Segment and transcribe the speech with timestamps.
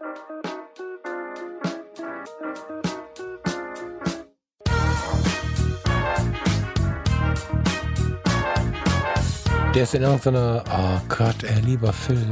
[0.00, 0.08] Der
[9.82, 12.26] ist in irgendeiner, oh Gott, ey, lieber Phil.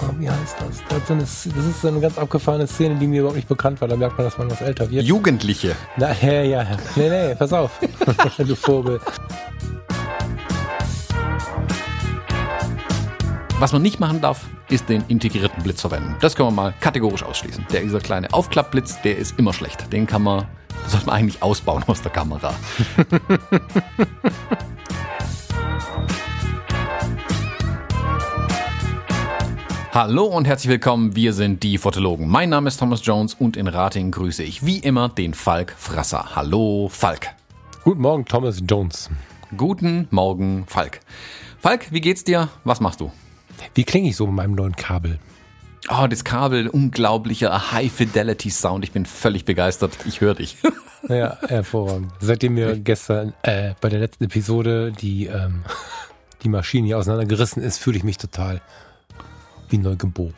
[0.00, 0.82] Oh, wie heißt das?
[0.88, 3.88] Das ist, eine, das ist eine ganz abgefahrene Szene, die mir überhaupt nicht bekannt war.
[3.88, 5.04] Da merkt man, dass man was älter wird.
[5.04, 5.74] Jugendliche.
[5.96, 6.66] Na, ja, ja.
[6.94, 7.80] Nee, nee, pass auf.
[8.38, 9.00] du Vogel.
[13.58, 14.44] Was man nicht machen darf,
[14.74, 16.16] ist den integrierten Blitz verwenden.
[16.20, 17.64] Das können wir mal kategorisch ausschließen.
[17.72, 19.92] Der dieser kleine Aufklappblitz, der ist immer schlecht.
[19.92, 20.48] Den kann man,
[20.88, 22.52] sollte man eigentlich ausbauen aus der Kamera.
[29.92, 32.26] Hallo und herzlich willkommen, wir sind die Fotologen.
[32.26, 36.34] Mein Name ist Thomas Jones und in Rating grüße ich wie immer den Falk Frasser.
[36.34, 37.28] Hallo Falk.
[37.84, 39.08] Guten Morgen, Thomas Jones.
[39.56, 40.98] Guten Morgen, Falk.
[41.60, 42.48] Falk, wie geht's dir?
[42.64, 43.12] Was machst du?
[43.74, 45.18] Wie klinge ich so mit meinem neuen Kabel?
[45.90, 48.84] Oh, das Kabel, unglaublicher High-Fidelity-Sound.
[48.84, 49.92] Ich bin völlig begeistert.
[50.06, 50.56] Ich höre dich.
[51.06, 52.12] Ja, hervorragend.
[52.20, 55.62] Seitdem wir gestern äh, bei der letzten Episode die, ähm,
[56.42, 58.62] die Maschine hier auseinandergerissen ist, fühle ich mich total
[59.68, 60.32] wie neu geboren.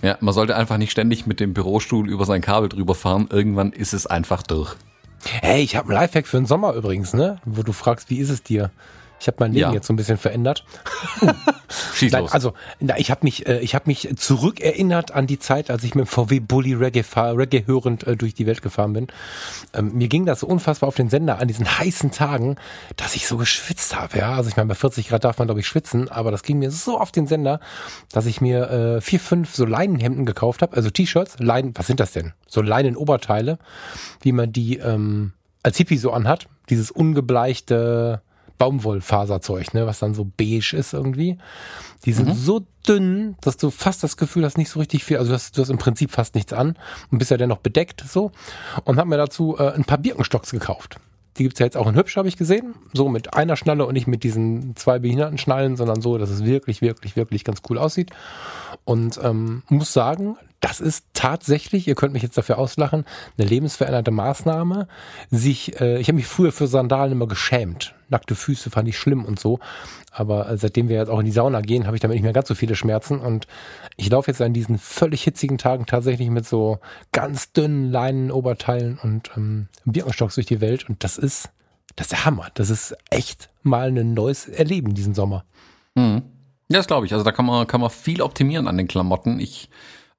[0.00, 3.28] Ja, man sollte einfach nicht ständig mit dem Bürostuhl über sein Kabel drüber fahren.
[3.30, 4.76] Irgendwann ist es einfach durch.
[5.24, 7.38] Hey, ich habe einen Lifehack für den Sommer übrigens, ne?
[7.44, 8.70] Wo du fragst, wie ist es dir?
[9.20, 9.72] Ich habe mein Leben Ja.
[9.72, 10.64] jetzt so ein bisschen verändert.
[11.94, 12.32] Schieß Nein, los.
[12.32, 15.94] also na, ich habe mich, äh, ich habe mich zurückerinnert an die Zeit, als ich
[15.94, 19.06] mit dem VW Bully Reggae, fahr, Reggae hörend äh, durch die Welt gefahren bin.
[19.74, 22.56] Ähm, mir ging das so unfassbar auf den Sender an diesen heißen Tagen,
[22.96, 24.18] dass ich so geschwitzt habe.
[24.18, 26.58] Ja, also ich meine, bei 40 Grad darf man glaube ich schwitzen, aber das ging
[26.60, 27.60] mir so auf den Sender,
[28.12, 32.00] dass ich mir äh, vier, fünf so Leinenhemden gekauft habe, also T-Shirts, Leinen, was sind
[32.00, 32.32] das denn?
[32.46, 33.58] So Leinenoberteile,
[34.22, 35.32] wie man die ähm,
[35.62, 38.22] als Hippie so anhat, dieses ungebleichte
[38.58, 41.38] Baumwollfaserzeug, ne, was dann so beige ist irgendwie.
[42.04, 45.30] Die sind so dünn, dass du fast das Gefühl hast, nicht so richtig viel, also
[45.30, 46.76] du hast, du hast im Prinzip fast nichts an
[47.10, 48.32] und bist ja dennoch bedeckt so
[48.84, 50.98] und hab mir dazu äh, ein paar Birkenstocks gekauft.
[51.38, 52.74] Die gibt's ja jetzt auch in hübsch, habe ich gesehen.
[52.92, 56.44] So mit einer Schnalle und nicht mit diesen zwei behinderten Schnallen, sondern so, dass es
[56.44, 58.10] wirklich, wirklich, wirklich ganz cool aussieht.
[58.84, 63.04] Und ähm, muss sagen, das ist tatsächlich, ihr könnt mich jetzt dafür auslachen,
[63.36, 64.88] eine lebensverändernde Maßnahme.
[65.30, 67.94] Sich, äh, ich habe mich früher für Sandalen immer geschämt.
[68.08, 69.60] Nackte Füße fand ich schlimm und so.
[70.10, 72.32] Aber äh, seitdem wir jetzt auch in die Sauna gehen, habe ich damit nicht mehr
[72.32, 73.20] ganz so viele Schmerzen.
[73.20, 73.46] Und
[73.96, 76.78] ich laufe jetzt an diesen völlig hitzigen Tagen tatsächlich mit so
[77.12, 80.88] ganz dünnen Leinenoberteilen und ähm, Birkenstocks durch die Welt.
[80.88, 81.50] Und das ist,
[81.94, 82.48] das ist der Hammer.
[82.54, 85.44] Das ist echt mal ein neues Erleben diesen Sommer.
[85.94, 86.22] Mhm.
[86.70, 87.12] Ja, das glaube ich.
[87.12, 89.38] Also da kann man, kann man viel optimieren an den Klamotten.
[89.38, 89.70] Ich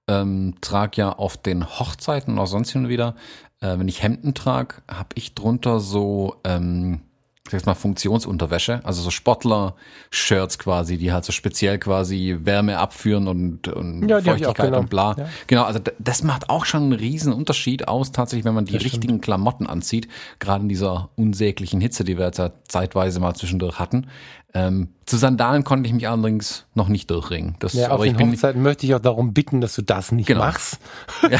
[0.09, 3.15] ähm, trage ja auf den Hochzeiten oder sonst hin und wieder,
[3.61, 7.01] äh, wenn ich Hemden trage, habe ich drunter so, ähm,
[7.45, 13.27] ich sag's mal, Funktionsunterwäsche, also so Sportler-Shirts quasi, die halt so speziell quasi Wärme abführen
[13.27, 14.79] und, und Ja, auch, Feuchtigkeit genau.
[14.79, 15.15] und bla.
[15.17, 15.29] Ja.
[15.47, 18.81] Genau, also das macht auch schon einen riesen Unterschied aus, tatsächlich, wenn man die Das
[18.81, 18.93] stimmt.
[18.93, 20.07] richtigen Klamotten anzieht,
[20.39, 24.07] gerade in dieser unsäglichen Hitze, die wir jetzt ja zeitweise mal zwischendurch hatten.
[24.55, 27.55] Ähm, zu Sandalen konnte ich mich allerdings noch nicht durchringen.
[27.59, 29.83] Das, Ja, auf aber ich den bin Hochzeiten möchte ich auch darum bitten, dass du
[29.83, 30.39] das nicht Genau.
[30.39, 30.79] machst.
[31.29, 31.39] ja,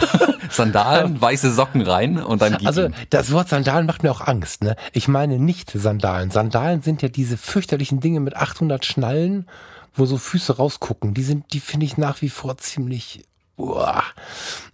[0.52, 2.94] Sandalen, weiße Socken rein und dann geht Also ihm.
[3.10, 4.64] das Wort Sandalen macht mir auch Angst.
[4.64, 4.76] Ne?
[4.94, 6.30] Ich meine nicht Sandalen.
[6.30, 9.48] Sandalen sind ja diese fürchterlichen Dinge mit 800 Schnallen,
[9.96, 11.16] wo so Füße rausgucken.
[11.16, 13.24] Die sind, die finde ich nach wie vor ziemlich.
[13.58, 14.04] Uah.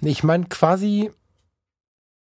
[0.02, 1.10] Ich meine quasi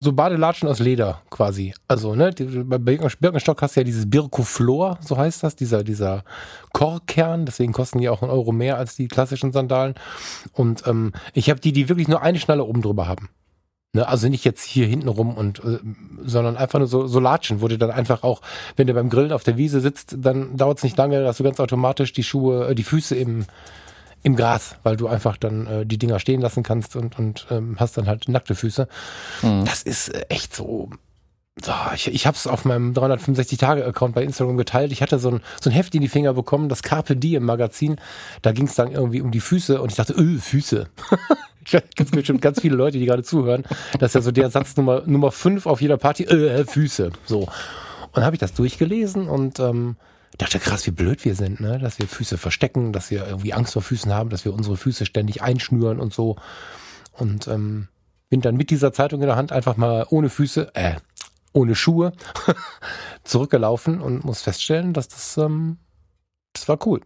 [0.03, 1.73] so Badelatschen aus Leder quasi.
[1.87, 2.31] Also ne,
[2.65, 6.23] bei Birken- Birkenstock hast du ja dieses Birkoflor, so heißt das, dieser dieser
[6.73, 7.45] Korkkern.
[7.45, 9.95] Deswegen kosten die auch einen Euro mehr als die klassischen Sandalen.
[10.51, 13.29] Und ähm, ich habe die, die wirklich nur eine Schnalle oben drüber haben.
[13.95, 15.77] Ne, also nicht jetzt hier hinten rum und äh,
[16.23, 18.41] sondern einfach nur so, so Latschen, wo du dann einfach auch,
[18.75, 21.43] wenn du beim Grillen auf der Wiese sitzt, dann dauert es nicht lange, dass du
[21.43, 23.45] ganz automatisch die Schuhe, äh, die Füße im,
[24.23, 27.75] im Gras, weil du einfach dann äh, die Dinger stehen lassen kannst und, und ähm,
[27.77, 28.87] hast dann halt nackte Füße.
[29.41, 29.65] Mhm.
[29.65, 30.89] Das ist äh, echt so.
[31.61, 34.91] So, ich, ich habe es auf meinem 365-Tage-Account bei Instagram geteilt.
[34.91, 37.97] Ich hatte so ein, so ein Heft in die Finger bekommen, das Carpe Diem Magazin.
[38.41, 40.87] Da ging es dann irgendwie um die Füße und ich dachte, öh, Füße.
[41.65, 43.63] Gibt bestimmt ganz viele Leute, die gerade zuhören.
[43.99, 47.11] Das ist ja so der Satz Nummer, Nummer fünf auf jeder Party, äh, Füße.
[47.25, 47.41] So.
[47.41, 49.95] Und dann habe ich das durchgelesen und ähm,
[50.37, 51.79] dachte, krass, wie blöd wir sind, ne?
[51.79, 55.05] Dass wir Füße verstecken, dass wir irgendwie Angst vor Füßen haben, dass wir unsere Füße
[55.05, 56.37] ständig einschnüren und so.
[57.11, 57.87] Und ähm,
[58.29, 60.95] bin dann mit dieser Zeitung in der Hand einfach mal ohne Füße, äh,
[61.53, 62.13] ohne Schuhe
[63.23, 65.77] zurückgelaufen und muss feststellen, dass das, ähm,
[66.53, 67.01] das war cool.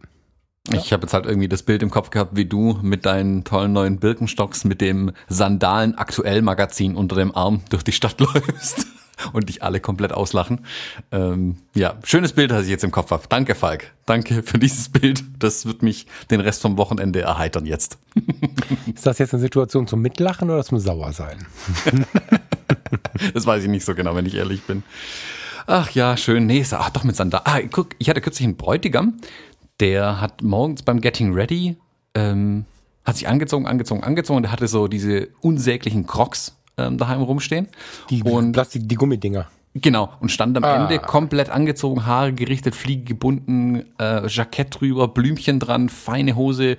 [0.72, 3.72] Ich habe jetzt halt irgendwie das Bild im Kopf gehabt, wie du mit deinen tollen
[3.72, 8.86] neuen Birkenstocks mit dem Sandalen aktuell Magazin unter dem Arm durch die Stadt läufst.
[9.32, 10.64] Und dich alle komplett auslachen.
[11.12, 13.24] Ähm, ja, schönes Bild, das ich jetzt im Kopf habe.
[13.28, 13.92] Danke, Falk.
[14.06, 15.22] Danke für dieses Bild.
[15.38, 17.98] Das wird mich den Rest vom Wochenende erheitern jetzt.
[18.94, 21.46] Ist das jetzt eine Situation zum Mitlachen oder zum Sauersein?
[23.34, 24.82] das weiß ich nicht so genau, wenn ich ehrlich bin.
[25.66, 26.46] Ach ja, schön.
[26.46, 27.44] Nee, ach doch mit Sandalen.
[27.46, 29.18] Ah, guck, ich hatte kürzlich einen Bräutigam,
[29.80, 31.76] der hat morgens beim Getting Ready,
[32.14, 32.64] ähm,
[33.04, 37.68] hat sich angezogen, angezogen, angezogen und der hatte so diese unsäglichen Crocs ähm, daheim rumstehen.
[38.10, 39.48] Die und Plastik, die Gummidinger.
[39.74, 40.76] Genau, und stand am ah.
[40.76, 46.76] Ende komplett angezogen, Haare gerichtet, Fliege gebunden, äh, Jackett drüber, Blümchen dran, feine Hose,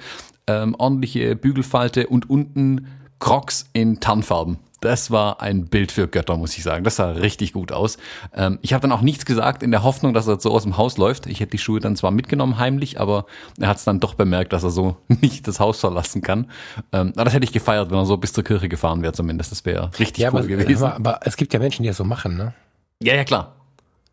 [0.48, 2.88] ähm, ordentliche Bügelfalte und unten
[3.20, 6.84] Crocs in Tarnfarben das war ein Bild für Götter, muss ich sagen.
[6.84, 7.98] Das sah richtig gut aus.
[8.34, 10.78] Ähm, ich habe dann auch nichts gesagt in der Hoffnung, dass er so aus dem
[10.78, 11.28] Haus läuft.
[11.28, 13.26] Ich hätte die Schuhe dann zwar mitgenommen heimlich, aber
[13.60, 16.50] er hat es dann doch bemerkt, dass er so nicht das Haus verlassen kann.
[16.92, 19.52] Ähm, aber das hätte ich gefeiert, wenn er so bis zur Kirche gefahren wäre zumindest.
[19.52, 20.84] Das wäre richtig ja, cool aber, gewesen.
[20.86, 22.54] Aber, aber es gibt ja Menschen, die das so machen, ne?
[23.02, 23.59] Ja, ja, klar.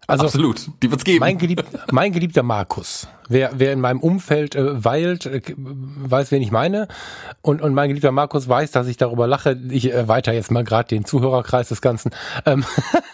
[0.08, 1.20] Also, Absolut, die wird's geben.
[1.20, 6.42] Mein, gelieb, mein geliebter Markus, wer, wer in meinem Umfeld äh, weilt, äh, weiß, wen
[6.42, 6.86] ich meine.
[7.42, 9.58] Und, und mein geliebter Markus weiß, dass ich darüber lache.
[9.70, 12.12] Ich erweitere jetzt mal gerade den Zuhörerkreis des Ganzen.
[12.44, 12.64] Ähm,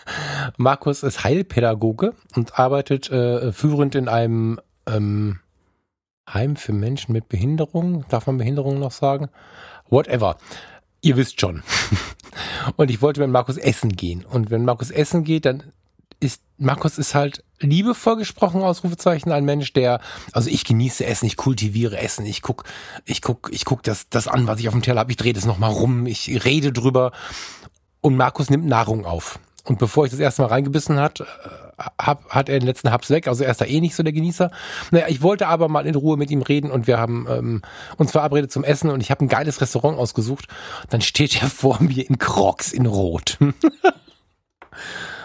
[0.58, 5.40] Markus ist Heilpädagoge und arbeitet äh, führend in einem ähm,
[6.30, 8.04] Heim für Menschen mit Behinderung.
[8.10, 9.28] Darf man Behinderung noch sagen?
[9.88, 10.36] Whatever.
[11.00, 11.62] Ihr wisst schon.
[12.76, 14.24] und ich wollte mit Markus essen gehen.
[14.24, 15.72] Und wenn Markus essen geht, dann
[16.22, 20.00] ist, Markus ist halt liebevoll gesprochen, Ausrufezeichen, ein Mensch, der,
[20.32, 22.64] also ich genieße Essen, ich kultiviere Essen, ich guck,
[23.04, 25.32] ich guck, ich guck das, das an, was ich auf dem Teller habe, ich drehe
[25.32, 27.12] das nochmal rum, ich rede drüber
[28.00, 29.38] und Markus nimmt Nahrung auf.
[29.64, 31.24] Und bevor ich das erste Mal reingebissen hat, äh,
[32.00, 33.28] hab, hat er den letzten Haps weg.
[33.28, 34.50] Also er ist da eh nicht so der Genießer.
[34.90, 37.62] Naja, ich wollte aber mal in Ruhe mit ihm reden und wir haben ähm,
[37.96, 40.48] uns verabredet zum Essen und ich habe ein geiles Restaurant ausgesucht.
[40.90, 43.38] Dann steht er vor mir in Crocs in Rot.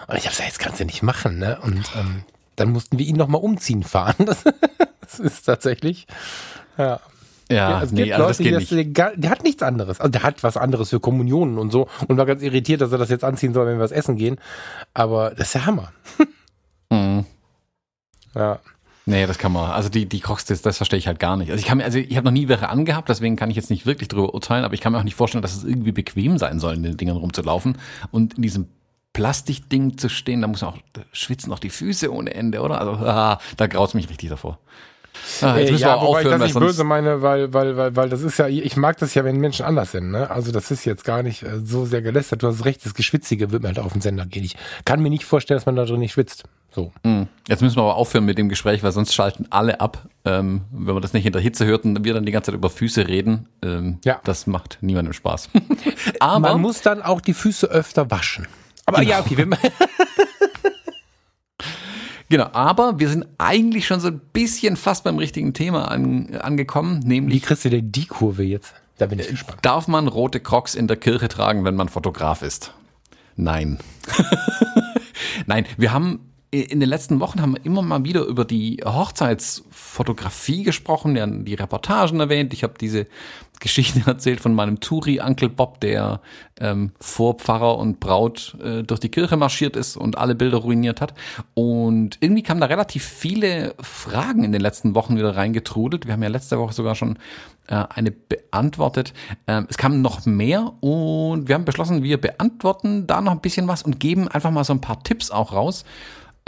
[0.08, 1.58] Und ich habe gesagt, jetzt kannst du nicht machen, ne?
[1.62, 2.24] Und ähm,
[2.56, 4.26] dann mussten wir ihn nochmal umziehen fahren.
[4.26, 4.42] Das,
[5.00, 6.06] das, ist tatsächlich,
[6.76, 7.00] ja.
[7.50, 8.96] Ja, es nee, gibt also Leute, das geht das, nicht.
[8.96, 10.00] Der, der, hat nichts anderes.
[10.00, 12.98] Also der hat was anderes für Kommunionen und so und war ganz irritiert, dass er
[12.98, 14.36] das jetzt anziehen soll, wenn wir was essen gehen.
[14.92, 15.92] Aber das ist der Hammer.
[16.90, 17.26] Mhm.
[18.34, 18.60] Ja.
[19.04, 19.70] Nee, das kann man.
[19.70, 21.50] Also die, die Crocs, das, das verstehe ich halt gar nicht.
[21.50, 23.68] Also ich kann mir, also ich habe noch nie welche angehabt, deswegen kann ich jetzt
[23.68, 26.38] nicht wirklich drüber urteilen, aber ich kann mir auch nicht vorstellen, dass es irgendwie bequem
[26.38, 27.76] sein soll, in den Dingern rumzulaufen.
[28.10, 28.68] Und in diesem
[29.12, 32.80] Plastikding zu stehen, da muss man auch da schwitzen auch die Füße ohne Ende, oder?
[32.80, 34.58] Also ah, da graut mich richtig davor.
[35.40, 37.96] Ah, jetzt müssen ja, wir wobei aufhören, ich das nicht böse meine, weil, weil, weil,
[37.96, 40.30] weil das ist ja, ich mag das ja, wenn Menschen anders sind, ne?
[40.30, 42.42] Also das ist jetzt gar nicht äh, so sehr gelästert.
[42.42, 44.44] Du hast recht, das Geschwitzige wird mir halt auf den Sender gehen.
[44.44, 46.44] Ich kann mir nicht vorstellen, dass man da drin nicht schwitzt.
[46.70, 46.92] So.
[47.04, 47.28] Hm.
[47.48, 50.06] Jetzt müssen wir aber aufhören mit dem Gespräch, weil sonst schalten alle ab.
[50.24, 52.56] Ähm, wenn man das nicht in der Hitze hört und wir dann die ganze Zeit
[52.56, 54.20] über Füße reden, ähm, ja.
[54.24, 55.50] das macht niemandem Spaß.
[56.20, 58.46] aber man muss dann auch die Füße öfter waschen.
[58.88, 59.10] Aber genau.
[59.10, 59.46] ja, okay.
[62.30, 67.00] genau, aber wir sind eigentlich schon so ein bisschen fast beim richtigen Thema an, angekommen,
[67.00, 67.36] nämlich.
[67.36, 68.72] Wie kriegst du denn die Kurve jetzt?
[68.96, 69.58] Da bin ich gespannt.
[69.60, 72.72] Darf man rote Crocs in der Kirche tragen, wenn man Fotograf ist?
[73.36, 73.78] Nein.
[75.46, 80.62] Nein, wir haben in den letzten Wochen haben wir immer mal wieder über die Hochzeitsfotografie
[80.62, 82.54] gesprochen, ja, die Reportagen erwähnt.
[82.54, 83.06] Ich habe diese
[83.60, 86.22] Geschichte erzählt von meinem Turi Uncle Bob, der
[86.58, 91.02] ähm, vor Pfarrer und Braut äh, durch die Kirche marschiert ist und alle Bilder ruiniert
[91.02, 91.12] hat.
[91.52, 96.06] Und irgendwie kamen da relativ viele Fragen in den letzten Wochen wieder reingetrudelt.
[96.06, 97.18] Wir haben ja letzte Woche sogar schon
[97.66, 99.12] äh, eine beantwortet.
[99.46, 103.68] Ähm, es kamen noch mehr und wir haben beschlossen, wir beantworten da noch ein bisschen
[103.68, 105.84] was und geben einfach mal so ein paar Tipps auch raus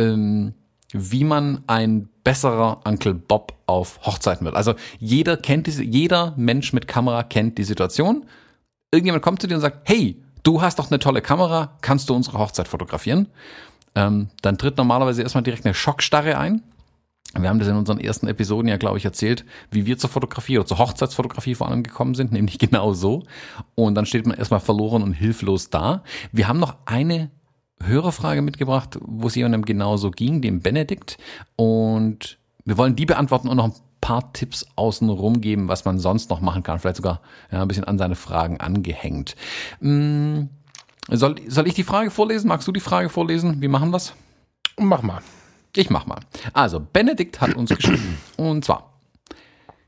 [0.00, 0.54] ähm,
[0.92, 4.57] wie man ein besserer Uncle Bob auf Hochzeiten wird.
[4.57, 8.26] Also jeder kennt diese, jeder Mensch mit Kamera kennt die Situation.
[8.90, 12.14] Irgendjemand kommt zu dir und sagt, hey, du hast doch eine tolle Kamera, kannst du
[12.14, 13.28] unsere Hochzeit fotografieren?
[13.95, 16.62] Ähm, dann tritt normalerweise erstmal direkt eine Schockstarre ein.
[17.38, 20.59] Wir haben das in unseren ersten Episoden ja, glaube ich, erzählt, wie wir zur Fotografie
[20.59, 23.23] oder zur Hochzeitsfotografie vor allem gekommen sind, nämlich genau so.
[23.76, 26.02] Und dann steht man erstmal verloren und hilflos da.
[26.33, 27.30] Wir haben noch eine
[27.83, 31.19] Hörerfrage mitgebracht, wo es jemandem genauso ging, dem Benedikt.
[31.57, 36.31] Und wir wollen die beantworten und noch ein paar Tipps außenrum geben, was man sonst
[36.31, 36.79] noch machen kann.
[36.79, 37.21] Vielleicht sogar
[37.51, 39.37] ja, ein bisschen an seine Fragen angehängt.
[39.81, 40.49] Hm,
[41.09, 42.49] soll, soll ich die Frage vorlesen?
[42.49, 43.61] Magst du die Frage vorlesen?
[43.61, 44.15] Wie machen wir's?
[44.79, 45.21] Mach mal.
[45.77, 46.21] Ich mach mal.
[46.53, 48.19] Also, Benedikt hat uns geschrieben.
[48.37, 48.89] Und zwar,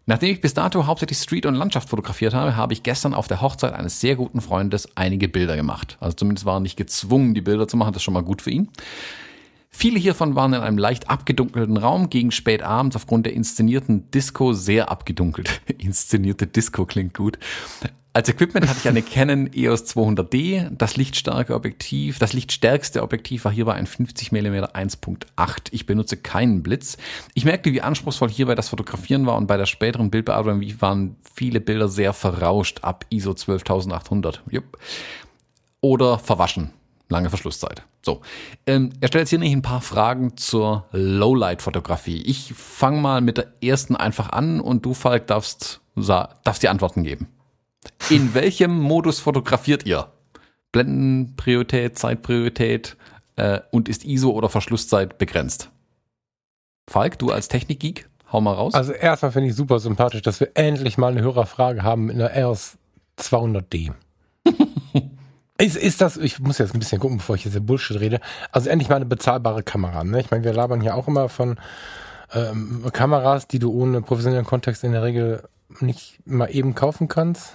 [0.07, 3.41] Nachdem ich bis dato hauptsächlich Street- und Landschaft fotografiert habe, habe ich gestern auf der
[3.41, 5.97] Hochzeit eines sehr guten Freundes einige Bilder gemacht.
[6.01, 8.43] Also zumindest war er nicht gezwungen, die Bilder zu machen, das ist schon mal gut
[8.43, 8.69] für ihn.
[9.75, 14.53] Viele hiervon waren in einem leicht abgedunkelten Raum gegen spät abends aufgrund der inszenierten Disco
[14.53, 15.61] sehr abgedunkelt.
[15.79, 17.39] Inszenierte Disco klingt gut.
[18.15, 20.69] Als Equipment hatte ich eine Canon EOS 200D.
[20.77, 25.69] Das lichtstarke Objektiv, das lichtstärkste Objektiv war hierbei ein 50 mm 1.8.
[25.71, 26.99] Ich benutze keinen Blitz.
[27.33, 31.61] Ich merkte, wie anspruchsvoll hierbei das Fotografieren war und bei der späteren Bildbearbeitung waren viele
[31.61, 34.43] Bilder sehr verrauscht ab ISO 12800.
[34.51, 34.77] Jupp.
[35.81, 36.71] Oder verwaschen.
[37.13, 37.83] Lange Verschlusszeit.
[38.05, 38.23] So,
[38.67, 42.23] ähm, er stellt jetzt hier nicht ein paar Fragen zur Lowlight-Fotografie.
[42.23, 47.03] Ich fange mal mit der ersten einfach an und du, Falk, darfst, darfst die Antworten
[47.03, 47.29] geben.
[48.09, 50.11] In welchem Modus fotografiert ihr?
[50.73, 52.97] Blendenpriorität, Zeitpriorität
[53.37, 55.71] äh, und ist ISO oder Verschlusszeit begrenzt?
[56.89, 58.73] Falk, du als Technikgeek, hau mal raus.
[58.73, 62.35] Also erstmal finde ich super sympathisch, dass wir endlich mal eine Hörerfrage haben in der
[62.35, 62.79] EOS
[63.19, 63.93] 200D.
[65.63, 68.69] Ist, ist das, ich muss jetzt ein bisschen gucken, bevor ich jetzt Bullshit rede, also
[68.69, 70.03] endlich mal eine bezahlbare Kamera.
[70.03, 70.21] Ne?
[70.21, 71.57] Ich meine, wir labern hier auch immer von
[72.35, 75.43] ähm, Kameras, die du ohne professionellen Kontext in der Regel
[75.81, 77.55] nicht mal eben kaufen kannst.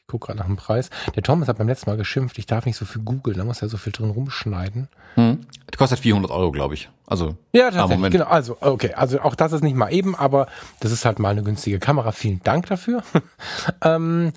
[0.00, 0.90] Ich gucke gerade nach dem Preis.
[1.14, 3.62] Der Thomas hat beim letzten Mal geschimpft, ich darf nicht so viel googeln, da muss
[3.62, 4.88] er so viel drin rumschneiden.
[5.14, 5.46] Hm.
[5.72, 6.88] Die kostet 400 Euro, glaube ich.
[7.06, 8.12] Also ja, tatsächlich.
[8.12, 8.26] Genau.
[8.26, 10.46] Also okay, also auch das ist nicht mal eben, aber
[10.80, 12.12] das ist halt mal eine günstige Kamera.
[12.12, 13.02] Vielen Dank dafür.
[13.82, 14.32] ähm,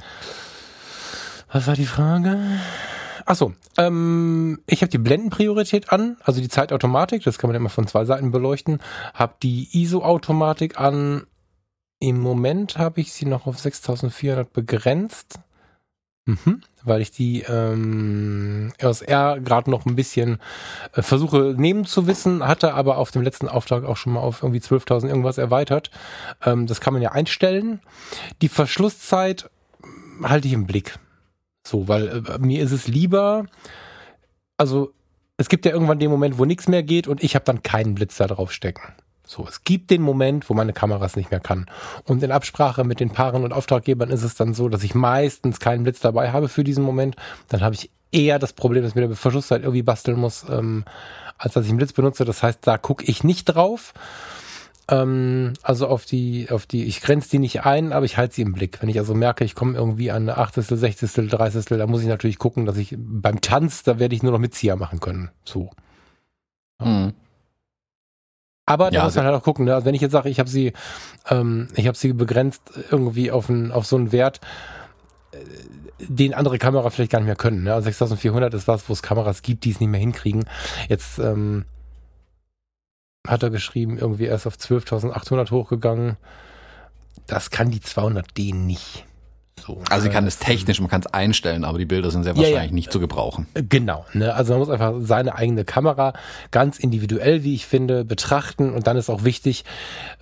[1.51, 2.37] was war die Frage?
[3.29, 7.86] Achso, ähm, ich habe die Blendenpriorität an, also die Zeitautomatik, das kann man immer von
[7.86, 8.79] zwei Seiten beleuchten,
[9.13, 11.27] habe die ISO-Automatik an.
[12.00, 15.41] Im Moment habe ich sie noch auf 6400 begrenzt.
[16.25, 20.39] Mhm, weil ich die ähm, RSR gerade noch ein bisschen
[20.93, 24.41] äh, versuche nehmen zu wissen, hatte aber auf dem letzten Auftrag auch schon mal auf
[24.41, 25.91] irgendwie 12.000 irgendwas erweitert.
[26.43, 27.79] Ähm, das kann man ja einstellen.
[28.41, 29.51] Die Verschlusszeit
[30.24, 30.98] halte ich im Blick.
[31.69, 33.45] So, weil äh, mir ist es lieber,
[34.57, 34.91] also
[35.38, 37.95] es gibt ja irgendwann den Moment, wo nichts mehr geht und ich habe dann keinen
[37.95, 38.81] Blitz da drauf stecken.
[39.25, 41.67] So, es gibt den Moment, wo meine Kamera es nicht mehr kann.
[42.05, 45.59] Und in Absprache mit den Paaren und Auftraggebern ist es dann so, dass ich meistens
[45.59, 47.15] keinen Blitz dabei habe für diesen Moment.
[47.47, 50.83] Dann habe ich eher das Problem, dass mit der Verschlusszeit irgendwie basteln muss, ähm,
[51.38, 52.25] als dass ich einen Blitz benutze.
[52.25, 53.93] Das heißt, da gucke ich nicht drauf.
[54.89, 58.41] Ähm, also auf die, auf die, ich grenze die nicht ein, aber ich halte sie
[58.41, 58.81] im Blick.
[58.81, 62.08] Wenn ich also merke, ich komme irgendwie an eine Achtel, Sechzigstel, Dreißigstel, da muss ich
[62.08, 65.29] natürlich gucken, dass ich beim Tanz, da werde ich nur noch mit Zieher machen können.
[65.43, 65.69] So.
[66.81, 67.13] Mhm.
[68.65, 69.65] Aber da ja, muss man halt auch gucken.
[69.65, 69.75] Ne?
[69.75, 70.74] Also wenn ich jetzt sage, ich habe sie,
[71.29, 74.41] ähm, ich habe sie begrenzt irgendwie auf, ein, auf so einen Wert,
[75.31, 75.38] äh,
[76.08, 77.63] den andere Kamera vielleicht gar nicht mehr können.
[77.63, 77.74] Ne?
[77.74, 80.46] Also 6400 ist was, wo es Kameras gibt, die es nicht mehr hinkriegen.
[80.88, 81.65] Jetzt ähm,
[83.27, 86.17] hat er geschrieben, irgendwie erst auf 12.800 hochgegangen.
[87.27, 89.05] Das kann die 200D nicht.
[89.59, 92.35] So, also sie kann es technisch, man kann es einstellen, aber die Bilder sind sehr
[92.35, 92.71] wahrscheinlich ja, ja.
[92.71, 93.45] nicht zu gebrauchen.
[93.53, 94.05] Äh, genau.
[94.13, 94.33] Ne?
[94.33, 96.13] Also man muss einfach seine eigene Kamera
[96.51, 99.65] ganz individuell, wie ich finde, betrachten und dann ist auch wichtig,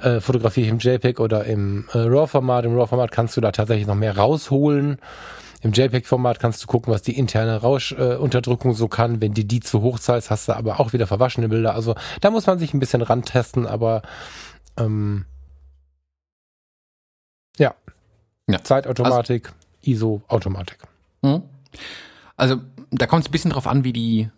[0.01, 2.65] äh, fotografiere ich im JPEG oder im äh, RAW-Format.
[2.65, 4.97] Im RAW-Format kannst du da tatsächlich noch mehr rausholen.
[5.61, 9.21] Im JPEG-Format kannst du gucken, was die interne Rauschunterdrückung äh, so kann.
[9.21, 11.73] Wenn die die zu hoch zahlst, hast du aber auch wieder verwaschene Bilder.
[11.73, 14.03] Also da muss man sich ein bisschen rantesten, aber
[14.77, 15.25] ähm,
[17.57, 17.73] ja,
[18.47, 18.63] ja.
[18.63, 20.77] Zeitautomatik, also, ISO-Automatik.
[21.21, 21.41] Mhm.
[22.35, 22.57] Also
[22.91, 24.29] da kommt es ein bisschen drauf an, wie die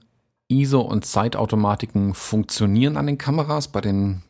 [0.47, 3.67] ISO- und Zeitautomatiken funktionieren an den Kameras.
[3.67, 4.23] Bei den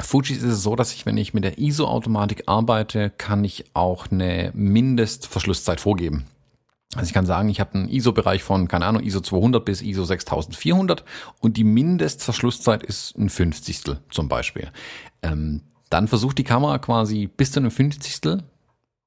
[0.00, 4.10] Fujis ist es so, dass ich, wenn ich mit der ISO-Automatik arbeite, kann ich auch
[4.10, 6.26] eine Mindestverschlusszeit vorgeben.
[6.94, 10.04] Also ich kann sagen, ich habe einen ISO-Bereich von, keine Ahnung, ISO 200 bis ISO
[10.04, 11.04] 6400
[11.40, 14.70] und die Mindestverschlusszeit ist ein Fünfzigstel zum Beispiel.
[15.22, 18.44] Ähm, dann versucht die Kamera quasi bis zu einem Fünfzigstel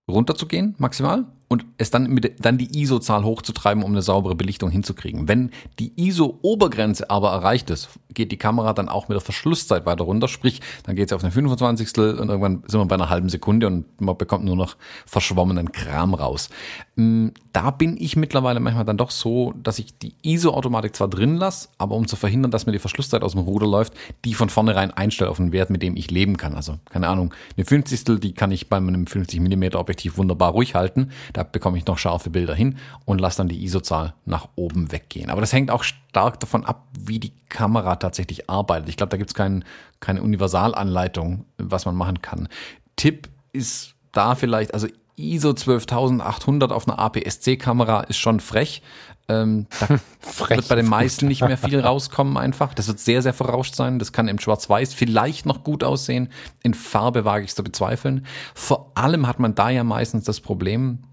[0.09, 5.27] runterzugehen, maximal, und es dann mit dann die ISO-Zahl hochzutreiben, um eine saubere Belichtung hinzukriegen.
[5.27, 10.03] Wenn die ISO-Obergrenze aber erreicht ist, geht die Kamera dann auch mit der Verschlusszeit weiter
[10.03, 11.97] runter, sprich, dann geht sie auf eine 25.
[11.97, 14.77] und irgendwann sind wir bei einer halben Sekunde und man bekommt nur noch
[15.07, 16.49] verschwommenen Kram raus.
[16.95, 21.35] Mm, da bin ich mittlerweile manchmal dann doch so, dass ich die ISO-Automatik zwar drin
[21.35, 24.49] lasse, aber um zu verhindern, dass mir die Verschlusszeit aus dem Ruder läuft, die von
[24.49, 26.53] vornherein einstelle auf einen Wert, mit dem ich leben kann.
[26.53, 28.19] Also, keine Ahnung, eine 50.
[28.19, 31.09] die kann ich bei meinem 50 mm Objektiv wunderbar ruhig halten.
[31.39, 35.29] Da bekomme ich noch scharfe Bilder hin und lasse dann die ISO-Zahl nach oben weggehen.
[35.29, 38.89] Aber das hängt auch stark davon ab, wie die Kamera tatsächlich arbeitet.
[38.89, 39.63] Ich glaube, da gibt es kein,
[40.01, 42.49] keine Universalanleitung, was man machen kann.
[42.97, 48.81] Tipp ist da vielleicht, also ISO 12800 auf einer APS-C-Kamera ist schon frech.
[49.29, 52.73] Ähm, da frech wird bei den meisten nicht mehr viel rauskommen einfach.
[52.73, 53.97] Das wird sehr, sehr verrauscht sein.
[53.97, 56.27] Das kann im Schwarz-Weiß vielleicht noch gut aussehen.
[56.63, 58.25] In Farbe wage ich es zu bezweifeln.
[58.53, 61.03] Vor allem hat man da ja meistens das Problem,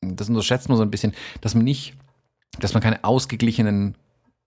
[0.00, 1.94] das unterschätzt man so ein bisschen, dass man nicht,
[2.58, 3.96] dass man keine ausgeglichenen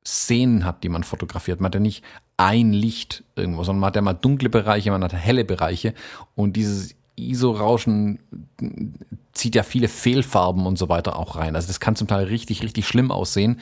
[0.05, 1.61] Szenen hat, die man fotografiert.
[1.61, 2.03] Man hat ja nicht
[2.37, 5.93] ein Licht irgendwo, sondern man hat ja mal dunkle Bereiche, man hat helle Bereiche
[6.35, 8.19] und dieses ISO-Rauschen
[9.33, 11.55] zieht ja viele Fehlfarben und so weiter auch rein.
[11.55, 13.59] Also das kann zum Teil richtig, richtig schlimm aussehen.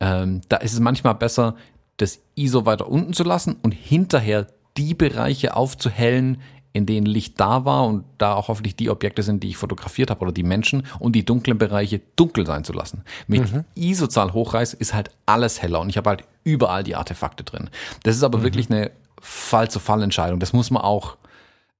[0.00, 1.56] Ähm, da ist es manchmal besser,
[1.96, 4.46] das ISO weiter unten zu lassen und hinterher
[4.76, 6.40] die Bereiche aufzuhellen,
[6.72, 10.10] in denen Licht da war und da auch hoffentlich die Objekte sind, die ich fotografiert
[10.10, 13.02] habe oder die Menschen und die dunklen Bereiche dunkel sein zu lassen.
[13.26, 13.64] Mit mhm.
[13.74, 17.68] ISO-Zahl hochreiß ist halt alles heller und ich habe halt überall die Artefakte drin.
[18.04, 18.42] Das ist aber mhm.
[18.44, 20.40] wirklich eine Fall-zu-Fall-Entscheidung.
[20.40, 21.16] Das muss man auch,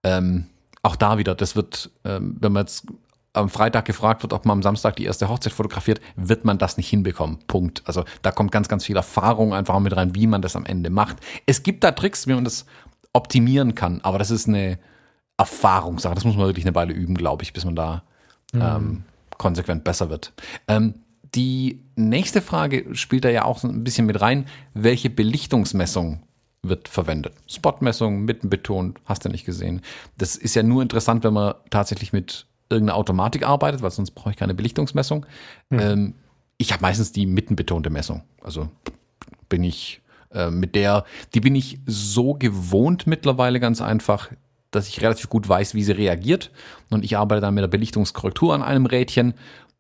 [0.05, 0.47] ähm,
[0.83, 2.87] auch da wieder, das wird, ähm, wenn man jetzt
[3.35, 6.77] am Freitag gefragt wird, ob man am Samstag die erste Hochzeit fotografiert, wird man das
[6.77, 7.39] nicht hinbekommen.
[7.47, 7.83] Punkt.
[7.87, 10.91] Also da kommt ganz, ganz viel Erfahrung einfach mit rein, wie man das am Ende
[10.91, 11.17] macht.
[11.47, 12.67] Es gibt da Tricks, wie man das
[13.13, 14.01] optimieren kann.
[14.03, 14.79] Aber das ist eine
[15.37, 16.15] Erfahrungssache.
[16.15, 18.03] Das muss man wirklich eine Weile üben, glaube ich, bis man da
[18.53, 18.63] mhm.
[18.63, 19.05] ähm,
[19.39, 20.33] konsequent besser wird.
[20.69, 20.95] Ähm,
[21.35, 24.47] die nächste Frage spielt da ja auch so ein bisschen mit rein.
[24.75, 26.23] Welche Belichtungsmessung
[26.63, 27.35] wird verwendet?
[27.49, 29.81] Spotmessung, mitten betont, hast du nicht gesehen.
[30.19, 34.31] Das ist ja nur interessant, wenn man tatsächlich mit irgendeiner Automatik arbeitet, weil sonst brauche
[34.31, 35.27] ich keine Belichtungsmessung.
[35.71, 35.79] Mhm.
[35.79, 36.15] Ähm,
[36.59, 38.23] ich habe meistens die mittenbetonte Messung.
[38.43, 38.69] Also
[39.49, 40.02] bin ich
[40.35, 44.31] äh, mit der, die bin ich so gewohnt mittlerweile ganz einfach,
[44.71, 46.51] dass ich relativ gut weiß, wie sie reagiert.
[46.91, 49.35] Und ich arbeite dann mit der Belichtungskorrektur an einem Rädchen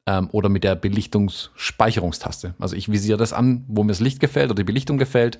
[0.06, 2.54] ähm, oder mit der Belichtungsspeicherungstaste.
[2.58, 5.38] Also ich visiere das an, wo mir das Licht gefällt oder die Belichtung gefällt,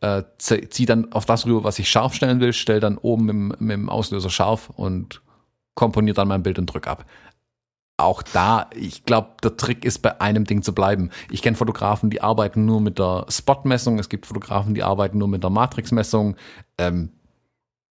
[0.00, 3.60] äh, ziehe dann auf das rüber, was ich scharf stellen will, stelle dann oben mit,
[3.60, 5.22] mit dem Auslöser scharf und
[5.74, 7.06] komponiere dann mein Bild und drücke ab
[7.96, 11.10] auch da, ich glaube, der Trick ist bei einem Ding zu bleiben.
[11.30, 13.98] Ich kenne Fotografen, die arbeiten nur mit der Spot-Messung.
[13.98, 16.36] Es gibt Fotografen, die arbeiten nur mit der Matrix-Messung.
[16.78, 17.12] Ähm,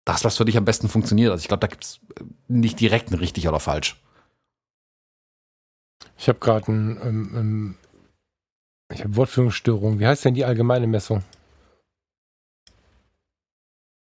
[0.06, 1.32] das, was für dich am besten funktioniert.
[1.32, 4.02] Also ich glaube, da gibt es äh, nicht direkt ein richtig oder falsch.
[6.18, 7.76] Ich habe gerade ein, ähm, ähm,
[8.92, 10.00] ich habe Wortführungsstörung.
[10.00, 11.24] Wie heißt denn die allgemeine Messung?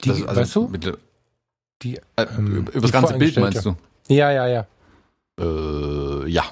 [0.02, 0.68] Die, also, weißt du?
[0.68, 0.98] Mit,
[1.82, 3.76] die, äh, ähm, über das ganze Bild meinst du?
[4.08, 4.66] Ja, ja, ja.
[5.38, 6.44] Äh, ja.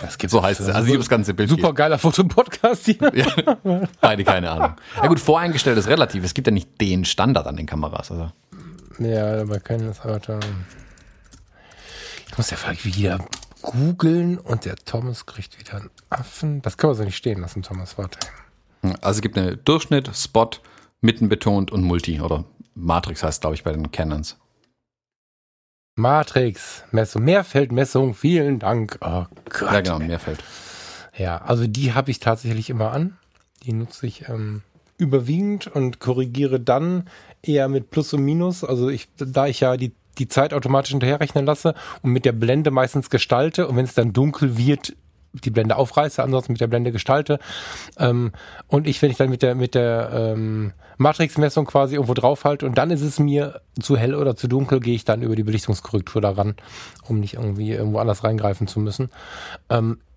[0.00, 0.68] Das gibt so heißt es.
[0.68, 1.48] Also das ganze Bild.
[1.48, 3.12] Super geiler Fotopodcast hier.
[3.14, 3.56] Ja,
[4.00, 4.76] beide keine Ahnung.
[4.96, 6.24] Ja gut, voreingestellt ist relativ.
[6.24, 8.10] Es gibt ja nicht den Standard an den Kameras.
[8.10, 8.32] Also.
[8.98, 10.28] Ja, aber keines hat.
[12.28, 13.18] Ich muss ja vielleicht wieder
[13.62, 16.62] googeln und der Thomas kriegt wieder einen Affen.
[16.62, 17.96] Das kann man so nicht stehen lassen, Thomas.
[17.96, 18.18] Warte.
[18.82, 20.50] Also es gibt eine Durchschnitt, Spot,
[21.00, 24.36] mitten betont und Multi oder Matrix heißt, glaube ich, bei den Canons.
[25.96, 28.98] Matrix-Messung, Mehrfeldmessung, vielen Dank.
[29.00, 29.72] Oh Gott.
[29.72, 30.44] Ja, genau, Mehrfeld.
[31.16, 33.16] Ja, also die habe ich tatsächlich immer an.
[33.64, 34.62] Die nutze ich ähm,
[34.98, 37.08] überwiegend und korrigiere dann
[37.42, 38.62] eher mit Plus und Minus.
[38.62, 42.70] Also ich, da ich ja die, die Zeit automatisch hinterherrechnen lasse und mit der Blende
[42.70, 44.94] meistens gestalte und wenn es dann dunkel wird,
[45.44, 47.38] die Blende aufreiße, ansonsten mit der Blende gestalte.
[47.98, 48.32] Ähm,
[48.68, 52.78] und ich, wenn ich dann mit der, mit der ähm, Matrixmessung quasi irgendwo draufhalte und
[52.78, 56.22] dann ist es mir zu hell oder zu dunkel, gehe ich dann über die Belichtungskorrektur
[56.22, 56.54] daran,
[57.08, 59.10] um nicht irgendwie irgendwo anders reingreifen zu müssen.
[59.68, 60.15] Ähm, äh,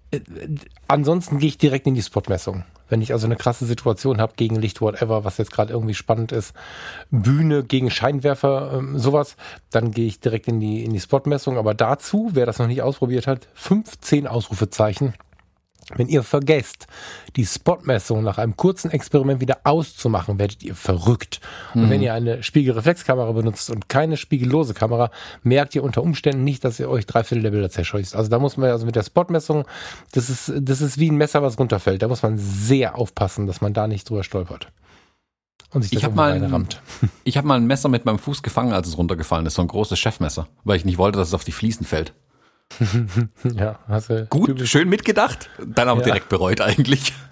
[0.87, 2.63] ansonsten gehe ich direkt in die Spotmessung.
[2.89, 6.31] Wenn ich also eine krasse Situation habe gegen Licht, whatever, was jetzt gerade irgendwie spannend
[6.31, 6.53] ist,
[7.11, 9.35] Bühne gegen Scheinwerfer, ähm, sowas,
[9.69, 11.57] dann gehe ich direkt in die, in die Spotmessung.
[11.57, 15.13] Aber dazu, wer das noch nicht ausprobiert hat, 15 Ausrufezeichen
[15.95, 16.87] wenn ihr vergesst,
[17.35, 21.39] die Spotmessung nach einem kurzen Experiment wieder auszumachen, werdet ihr verrückt.
[21.73, 21.89] Und mhm.
[21.89, 26.79] wenn ihr eine Spiegelreflexkamera benutzt und keine spiegellose Kamera, merkt ihr unter Umständen nicht, dass
[26.79, 28.15] ihr euch drei Viertel der Bilder zerscheußt.
[28.15, 29.65] Also da muss man also mit der Spotmessung,
[30.11, 32.01] das ist, das ist wie ein Messer, was runterfällt.
[32.01, 34.71] Da muss man sehr aufpassen, dass man da nicht drüber stolpert.
[35.71, 36.67] Und sich das ich habe mal, ein,
[37.23, 39.55] ich hab mal ein Messer mit meinem Fuß gefangen, als es runtergefallen ist.
[39.55, 42.13] So ein großes Chefmesser, weil ich nicht wollte, dass es auf die Fliesen fällt.
[43.55, 44.25] ja, hast du.
[44.27, 44.71] Gut, typisch.
[44.71, 46.05] schön mitgedacht, dann aber ja.
[46.05, 47.13] direkt bereut eigentlich.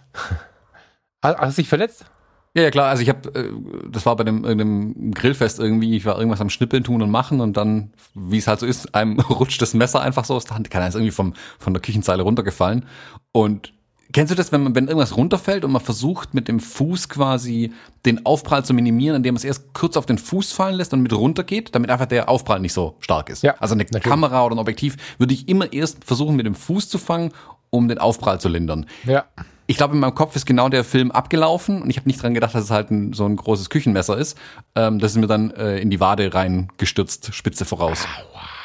[1.23, 2.05] Hast du dich verletzt?
[2.53, 3.51] Ja, ja klar, also ich habe, äh,
[3.91, 7.39] das war bei dem, einem Grillfest irgendwie, ich war irgendwas am Schnippeln tun und machen
[7.39, 10.55] und dann, wie es halt so ist, einem rutscht das Messer einfach so aus der
[10.55, 12.85] Hand, kann ist irgendwie vom, von der Küchenzeile runtergefallen
[13.31, 13.73] und
[14.17, 17.71] Kennst du das, wenn man, wenn irgendwas runterfällt und man versucht mit dem Fuß quasi
[18.03, 21.03] den Aufprall zu minimieren, indem man es erst kurz auf den Fuß fallen lässt und
[21.03, 23.43] mit runtergeht, damit einfach der Aufprall nicht so stark ist?
[23.43, 24.01] Ja, also eine natürlich.
[24.01, 27.31] Kamera oder ein Objektiv würde ich immer erst versuchen, mit dem Fuß zu fangen,
[27.69, 28.87] um den Aufprall zu lindern.
[29.03, 29.25] Ja.
[29.67, 32.33] Ich glaube, in meinem Kopf ist genau der Film abgelaufen und ich habe nicht dran
[32.33, 34.35] gedacht, dass es halt ein, so ein großes Küchenmesser ist.
[34.73, 38.07] Ähm, das ist mir dann äh, in die Wade reingestürzt, Spitze voraus.
[38.33, 38.56] Aua.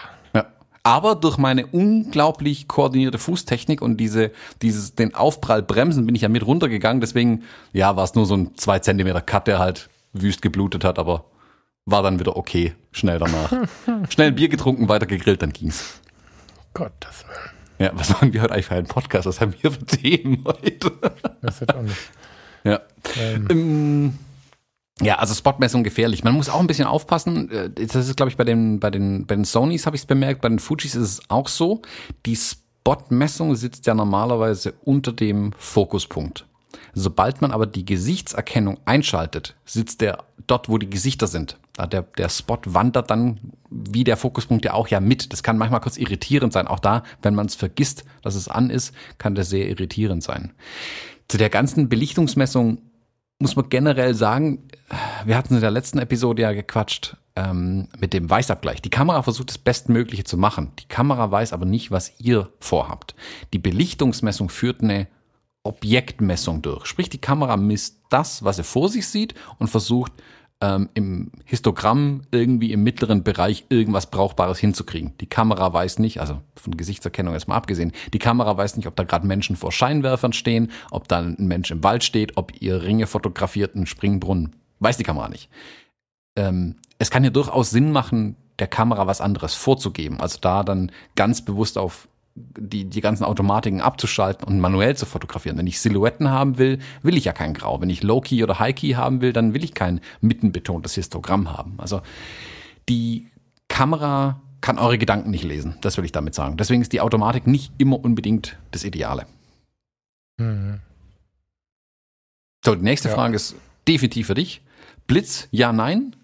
[0.84, 6.28] Aber durch meine unglaublich koordinierte Fußtechnik und diese, dieses, den Aufprall bremsen bin ich ja
[6.28, 7.00] mit runtergegangen.
[7.00, 10.98] Deswegen, ja, war es nur so ein zwei Zentimeter Cut, der halt wüst geblutet hat,
[10.98, 11.24] aber
[11.86, 12.74] war dann wieder okay.
[12.90, 13.52] Schnell danach.
[14.08, 16.00] Schnell ein Bier getrunken, weiter gegrillt, dann ging's.
[16.74, 17.52] Gott, das Willen.
[17.78, 19.26] Ja, was machen wir heute eigentlich für einen Podcast?
[19.26, 20.92] Was haben wir für Themen heute?
[21.40, 21.96] Das wird auch nicht.
[22.64, 22.80] Ja.
[23.18, 24.16] Ähm.
[25.02, 26.24] Ja, also Spotmessung gefährlich.
[26.24, 27.50] Man muss auch ein bisschen aufpassen.
[27.50, 30.06] Äh, das ist, glaube ich, bei den, bei den, bei den Sonys habe ich es
[30.06, 31.82] bemerkt, bei den Fujis ist es auch so.
[32.24, 36.46] Die Spotmessung sitzt ja normalerweise unter dem Fokuspunkt.
[36.94, 41.58] Sobald man aber die Gesichtserkennung einschaltet, sitzt der dort, wo die Gesichter sind.
[41.90, 45.32] Der, der Spot wandert dann wie der Fokuspunkt ja auch ja mit.
[45.32, 46.66] Das kann manchmal kurz irritierend sein.
[46.68, 50.52] Auch da, wenn man es vergisst, dass es an ist, kann das sehr irritierend sein.
[51.28, 52.78] Zu der ganzen Belichtungsmessung
[53.42, 54.68] muss man generell sagen,
[55.24, 58.80] wir hatten in der letzten Episode ja gequatscht ähm, mit dem Weißabgleich.
[58.80, 60.72] Die Kamera versucht das Bestmögliche zu machen.
[60.78, 63.14] Die Kamera weiß aber nicht, was ihr vorhabt.
[63.52, 65.08] Die Belichtungsmessung führt eine
[65.64, 66.86] Objektmessung durch.
[66.86, 70.12] Sprich, die Kamera misst das, was sie vor sich sieht und versucht
[70.62, 75.12] ähm, im Histogramm irgendwie im mittleren Bereich irgendwas Brauchbares hinzukriegen.
[75.20, 79.02] Die Kamera weiß nicht, also von Gesichtserkennung erstmal abgesehen, die Kamera weiß nicht, ob da
[79.02, 83.08] gerade Menschen vor Scheinwerfern stehen, ob da ein Mensch im Wald steht, ob ihr Ringe
[83.08, 84.54] fotografiert, einen Springbrunnen.
[84.78, 85.50] Weiß die Kamera nicht.
[86.36, 90.20] Ähm, es kann ja durchaus Sinn machen, der Kamera was anderes vorzugeben.
[90.20, 95.58] Also da dann ganz bewusst auf die, die ganzen Automatiken abzuschalten und manuell zu fotografieren.
[95.58, 97.80] Wenn ich Silhouetten haben will, will ich ja kein Grau.
[97.80, 101.74] Wenn ich Low-Key oder High-Key haben will, dann will ich kein mittenbetontes Histogramm haben.
[101.78, 102.00] Also
[102.88, 103.26] die
[103.68, 105.76] Kamera kann eure Gedanken nicht lesen.
[105.80, 106.56] Das will ich damit sagen.
[106.56, 109.26] Deswegen ist die Automatik nicht immer unbedingt das Ideale.
[110.38, 110.80] Mhm.
[112.64, 113.14] So, die nächste ja.
[113.14, 113.56] Frage ist
[113.88, 114.62] definitiv für dich.
[115.06, 116.14] Blitz, ja, nein?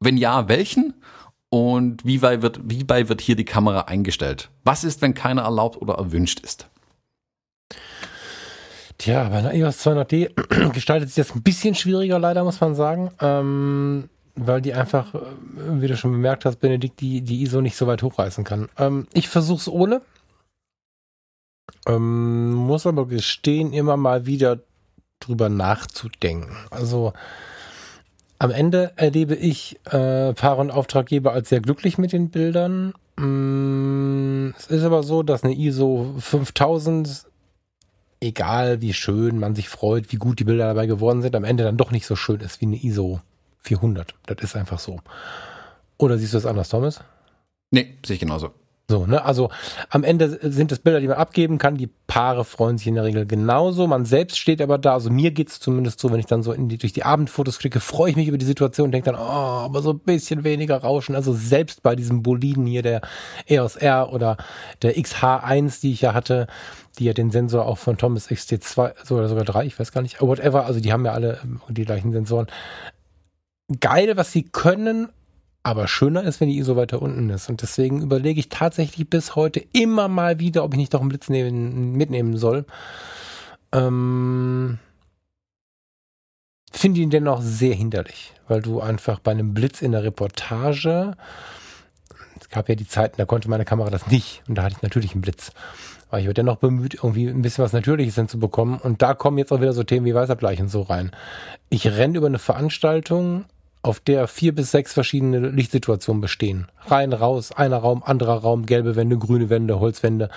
[0.00, 0.94] Wenn ja, welchen?
[1.50, 4.50] Und wie bei, wird, wie bei wird hier die Kamera eingestellt?
[4.64, 6.68] Was ist, wenn keiner erlaubt oder erwünscht ist?
[8.98, 13.10] Tja, bei einer EOS 200D gestaltet sich das ein bisschen schwieriger, leider, muss man sagen.
[13.20, 15.20] Ähm, weil die einfach, äh,
[15.80, 18.68] wie du schon bemerkt hast, Benedikt, die, die ISO nicht so weit hochreißen kann.
[18.76, 20.02] Ähm, ich versuche es ohne.
[21.86, 24.60] Ähm, muss aber gestehen, immer mal wieder
[25.20, 26.56] drüber nachzudenken.
[26.70, 27.12] Also,
[28.38, 32.94] am Ende erlebe ich äh, Paare und Auftraggeber als sehr glücklich mit den Bildern.
[33.16, 37.26] Mm, es ist aber so, dass eine ISO 5000,
[38.20, 41.64] egal wie schön man sich freut, wie gut die Bilder dabei geworden sind, am Ende
[41.64, 43.20] dann doch nicht so schön ist wie eine ISO
[43.60, 44.14] 400.
[44.26, 45.00] Das ist einfach so.
[45.98, 47.00] Oder siehst du das anders, Thomas?
[47.70, 48.52] Nee, sehe ich genauso.
[48.90, 49.22] So, ne?
[49.22, 49.50] Also
[49.90, 51.76] am Ende sind es Bilder, die man abgeben kann.
[51.76, 53.86] Die Paare freuen sich in der Regel genauso.
[53.86, 54.94] Man selbst steht aber da.
[54.94, 57.80] Also mir geht's zumindest so, wenn ich dann so in die, durch die Abendfotos klicke,
[57.80, 60.78] freue ich mich über die Situation und denke dann, oh, aber so ein bisschen weniger
[60.78, 61.14] Rauschen.
[61.14, 63.02] Also selbst bei diesem Boliden hier, der
[63.46, 64.38] EOS R oder
[64.80, 66.46] der XH1, die ich ja hatte,
[66.98, 70.00] die ja den Sensor auch von Thomas XT2 so oder sogar 3, ich weiß gar
[70.00, 72.46] nicht, whatever, also die haben ja alle die gleichen Sensoren.
[73.80, 75.10] Geil, was sie können,
[75.68, 77.50] aber schöner ist, wenn die ISO weiter unten ist.
[77.50, 81.10] Und deswegen überlege ich tatsächlich bis heute immer mal wieder, ob ich nicht doch einen
[81.10, 82.64] Blitz nehmen, mitnehmen soll.
[83.72, 84.78] Ähm,
[86.72, 91.12] Finde ihn dennoch sehr hinderlich, weil du einfach bei einem Blitz in der Reportage,
[92.40, 94.42] es gab ja die Zeiten, da konnte meine Kamera das nicht.
[94.48, 95.52] Und da hatte ich natürlich einen Blitz.
[96.08, 98.78] Aber ich war dennoch bemüht, irgendwie ein bisschen was Natürliches hinzubekommen.
[98.78, 101.10] Und da kommen jetzt auch wieder so Themen wie Weißabgleich und so rein.
[101.68, 103.44] Ich renne über eine Veranstaltung
[103.88, 106.68] auf der vier bis sechs verschiedene Lichtsituationen bestehen.
[106.86, 110.28] Rein, raus, einer Raum, anderer Raum, gelbe Wände, grüne Wände, Holzwände.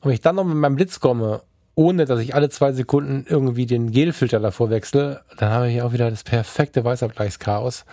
[0.00, 1.42] Und wenn ich dann noch mit meinem Blitz komme,
[1.74, 5.92] ohne dass ich alle zwei Sekunden irgendwie den Gelfilter davor wechsle, dann habe ich auch
[5.92, 7.84] wieder das perfekte Weißabgleichschaos.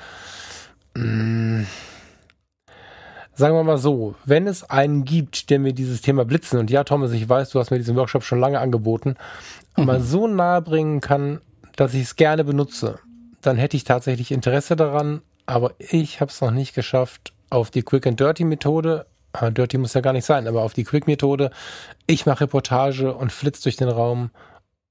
[0.95, 1.65] Mmh.
[3.33, 6.85] Sagen wir mal so, wenn es einen gibt, der mir dieses Thema Blitzen, und ja,
[6.85, 9.15] Thomas, ich weiß, du hast mir diesen Workshop schon lange angeboten,
[9.75, 9.85] mhm.
[9.85, 11.41] mal so nahe bringen kann,
[11.75, 12.99] dass ich es gerne benutze,
[13.45, 17.83] dann hätte ich tatsächlich Interesse daran, aber ich habe es noch nicht geschafft, auf die
[17.83, 19.05] Quick and Dirty Methode,
[19.41, 21.51] Dirty muss ja gar nicht sein, aber auf die Quick Methode,
[22.07, 24.31] ich mache Reportage und flitze durch den Raum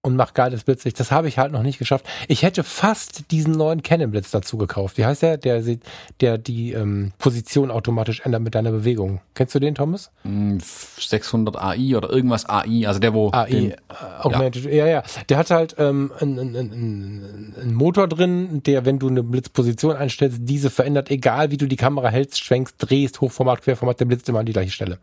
[0.04, 1.00] und mach geiles Blitzlicht.
[1.00, 2.04] Das habe ich halt noch nicht geschafft.
[2.28, 4.98] Ich hätte fast diesen neuen Canon Blitz dazu gekauft.
[4.98, 5.38] Wie heißt der?
[5.38, 5.62] Der,
[6.20, 9.22] der die ähm, Position automatisch ändert mit deiner Bewegung.
[9.32, 10.10] Kennst du den, Thomas?
[10.98, 13.76] 600 hm, AI oder irgendwas AI, also der wo AI den, äh,
[14.20, 14.66] Augmented.
[14.66, 14.72] Ja.
[14.72, 15.02] ja, ja.
[15.30, 19.96] Der hat halt ähm, einen, einen, einen, einen Motor drin, der, wenn du eine Blitzposition
[19.96, 24.28] einstellst, diese verändert, egal wie du die Kamera hältst, schwenkst, drehst, Hochformat, Querformat, der blitzt
[24.28, 24.98] immer an die gleiche Stelle.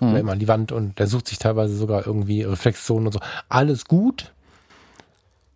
[0.00, 0.10] Hm.
[0.10, 3.20] Oder immer an die Wand und der sucht sich teilweise sogar irgendwie Reflexzonen und so.
[3.48, 4.33] Alles gut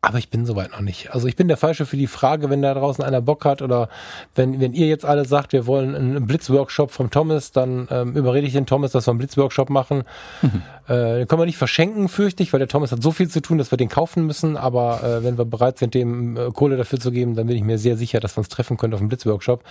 [0.00, 1.12] aber ich bin soweit noch nicht.
[1.12, 3.88] Also ich bin der Falsche für die Frage, wenn da draußen einer Bock hat oder
[4.34, 8.46] wenn, wenn ihr jetzt alle sagt, wir wollen einen Blitzworkshop vom Thomas, dann ähm, überrede
[8.46, 10.04] ich den Thomas, dass wir einen Blitzworkshop machen.
[10.40, 10.62] Mhm.
[10.86, 13.42] Äh, den können wir nicht verschenken, fürchte ich, weil der Thomas hat so viel zu
[13.42, 14.56] tun, dass wir den kaufen müssen.
[14.56, 17.64] Aber äh, wenn wir bereit sind, dem äh, Kohle dafür zu geben, dann bin ich
[17.64, 19.64] mir sehr sicher, dass wir uns treffen können auf einem Blitzworkshop.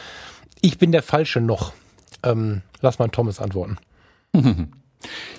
[0.60, 1.72] Ich bin der Falsche noch.
[2.24, 3.78] Ähm, lass mal Thomas antworten.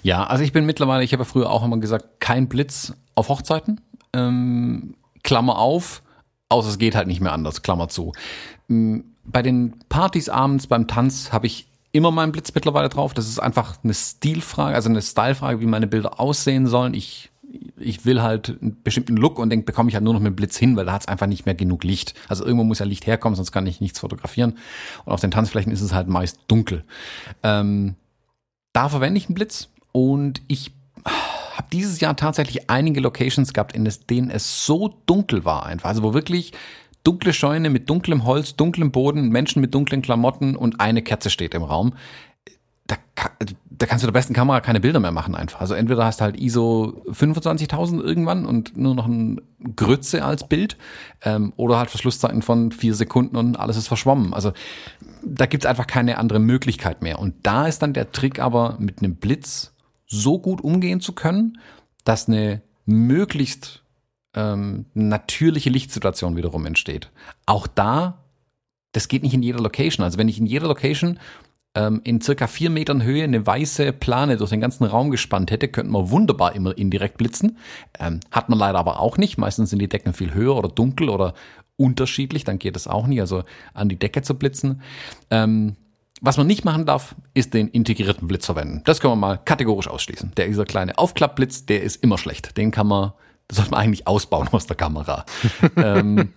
[0.02, 3.28] Ja, also ich bin mittlerweile, ich habe ja früher auch immer gesagt, kein Blitz auf
[3.28, 3.80] Hochzeiten.
[4.26, 6.02] Ähm, Klammer auf,
[6.48, 8.12] außer es geht halt nicht mehr anders, Klammer zu.
[8.68, 13.14] Ähm, bei den Partys abends beim Tanz habe ich immer meinen Blitz mittlerweile drauf.
[13.14, 16.94] Das ist einfach eine Stilfrage, also eine Stylefrage, wie meine Bilder aussehen sollen.
[16.94, 17.30] Ich
[17.78, 20.56] ich will halt einen bestimmten Look und den bekomme ich halt nur noch mit Blitz
[20.56, 22.14] hin, weil da hat es einfach nicht mehr genug Licht.
[22.28, 24.58] Also irgendwo muss ja Licht herkommen, sonst kann ich nichts fotografieren.
[25.04, 26.84] Und auf den Tanzflächen ist es halt meist dunkel.
[27.42, 27.94] Ähm,
[28.72, 30.72] da verwende ich einen Blitz und ich
[31.58, 35.88] habe dieses Jahr tatsächlich einige Locations gehabt, in denen es so dunkel war einfach.
[35.88, 36.52] Also wo wirklich
[37.02, 41.54] dunkle Scheune mit dunklem Holz, dunklem Boden, Menschen mit dunklen Klamotten und eine Kerze steht
[41.54, 41.94] im Raum.
[42.86, 42.96] Da,
[43.70, 45.60] da kannst du der besten Kamera keine Bilder mehr machen einfach.
[45.60, 49.40] Also entweder hast du halt ISO 25.000 irgendwann und nur noch ein
[49.76, 50.76] Grütze als Bild
[51.22, 54.32] ähm, oder halt Verschlusszeiten von vier Sekunden und alles ist verschwommen.
[54.32, 54.52] Also
[55.22, 57.18] da gibt's einfach keine andere Möglichkeit mehr.
[57.18, 59.74] Und da ist dann der Trick aber mit einem Blitz
[60.08, 61.58] so gut umgehen zu können,
[62.04, 63.84] dass eine möglichst
[64.34, 67.10] ähm, natürliche Lichtsituation wiederum entsteht.
[67.46, 68.24] Auch da,
[68.92, 70.04] das geht nicht in jeder Location.
[70.04, 71.20] Also wenn ich in jeder Location
[71.74, 75.68] ähm, in circa vier Metern Höhe eine weiße Plane durch den ganzen Raum gespannt hätte,
[75.68, 77.58] könnte man wunderbar immer indirekt blitzen.
[77.98, 79.38] Ähm, hat man leider aber auch nicht.
[79.38, 81.34] Meistens sind die Decken viel höher oder dunkel oder
[81.76, 84.82] unterschiedlich, dann geht es auch nicht, also an die Decke zu blitzen.
[85.30, 85.76] Ähm,
[86.20, 88.82] was man nicht machen darf, ist den integrierten Blitz verwenden.
[88.84, 90.32] Das können wir mal kategorisch ausschließen.
[90.36, 92.56] Der dieser kleine Aufklappblitz, der ist immer schlecht.
[92.56, 93.12] Den kann man,
[93.46, 95.24] das sollte man eigentlich ausbauen aus der Kamera.
[95.76, 96.32] ähm,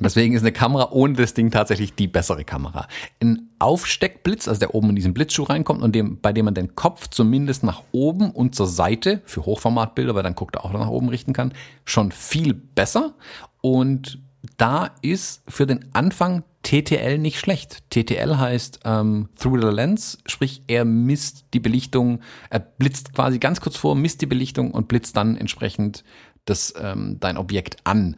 [0.00, 2.88] deswegen ist eine Kamera ohne das Ding tatsächlich die bessere Kamera.
[3.20, 6.74] Ein Aufsteckblitz, also der oben in diesen Blitzschuh reinkommt und dem, bei dem man den
[6.74, 10.88] Kopf zumindest nach oben und zur Seite für Hochformatbilder, weil dann guckt er auch nach
[10.88, 13.14] oben richten kann, schon viel besser.
[13.60, 14.18] Und
[14.56, 17.84] da ist für den Anfang TTL nicht schlecht.
[17.90, 23.60] TTL heißt ähm, Through the Lens, sprich er misst die Belichtung, er blitzt quasi ganz
[23.60, 26.02] kurz vor, misst die Belichtung und blitzt dann entsprechend
[26.44, 28.16] das, ähm, dein Objekt an.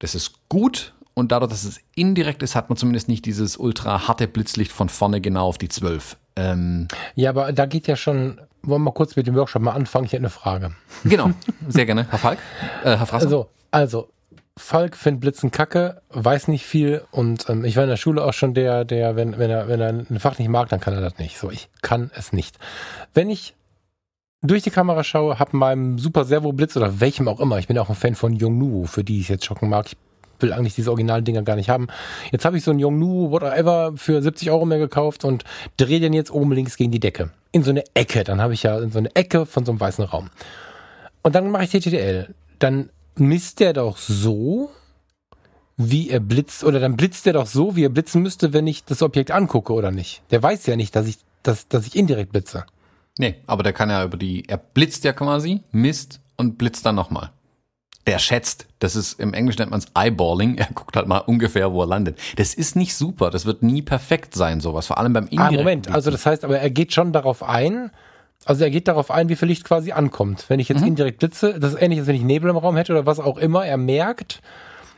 [0.00, 4.08] Das ist gut und dadurch, dass es indirekt ist, hat man zumindest nicht dieses ultra
[4.08, 6.16] harte Blitzlicht von vorne genau auf die 12.
[6.34, 9.74] Ähm, ja, aber da geht ja schon, wollen wir mal kurz mit dem Workshop mal
[9.74, 10.06] anfangen?
[10.06, 10.72] Ich hätte eine Frage.
[11.04, 11.30] Genau,
[11.68, 12.08] sehr gerne.
[12.10, 12.40] Herr Falk,
[12.82, 13.26] äh, Herr Frasser.
[13.26, 14.08] Also, also
[14.56, 18.32] Falk findet Blitzen kacke, weiß nicht viel und ähm, ich war in der Schule auch
[18.32, 21.00] schon der, der, wenn, wenn er, wenn er ein Fach nicht mag, dann kann er
[21.00, 21.38] das nicht.
[21.38, 22.56] So, ich kann es nicht.
[23.12, 23.54] Wenn ich
[24.42, 27.78] durch die Kamera schaue, hab meinem Super Servo Blitz oder welchem auch immer, ich bin
[27.78, 29.86] auch ein Fan von Yongnuo, für die ich jetzt schocken mag.
[29.86, 29.96] Ich
[30.38, 31.88] will eigentlich diese originalen Dinger gar nicht haben.
[32.30, 35.42] Jetzt habe ich so ein Yongnuo, whatever, für 70 Euro mehr gekauft und
[35.78, 37.30] drehe den jetzt oben links gegen die Decke.
[37.50, 38.22] In so eine Ecke.
[38.22, 40.30] Dann habe ich ja in so eine Ecke von so einem weißen Raum.
[41.22, 42.34] Und dann mache ich TTL.
[42.58, 44.70] Dann misst der doch so,
[45.76, 48.84] wie er blitzt, oder dann blitzt der doch so, wie er blitzen müsste, wenn ich
[48.84, 50.22] das Objekt angucke, oder nicht?
[50.30, 52.64] Der weiß ja nicht, dass ich, dass, dass ich indirekt blitze.
[53.18, 56.94] Nee, aber der kann ja über die, er blitzt ja quasi, misst und blitzt dann
[56.94, 57.30] nochmal.
[58.06, 61.72] Der schätzt, das ist, im Englischen nennt man es Eyeballing, er guckt halt mal ungefähr,
[61.72, 62.18] wo er landet.
[62.36, 65.58] Das ist nicht super, das wird nie perfekt sein, sowas, vor allem beim indirekten.
[65.58, 67.90] Ah, Moment, also das heißt, aber er geht schon darauf ein,
[68.44, 70.44] also er geht darauf ein, wie viel Licht quasi ankommt.
[70.48, 70.88] Wenn ich jetzt mhm.
[70.88, 73.38] indirekt blitze, das ist ähnlich, als wenn ich Nebel im Raum hätte oder was auch
[73.38, 73.64] immer.
[73.64, 74.42] Er merkt,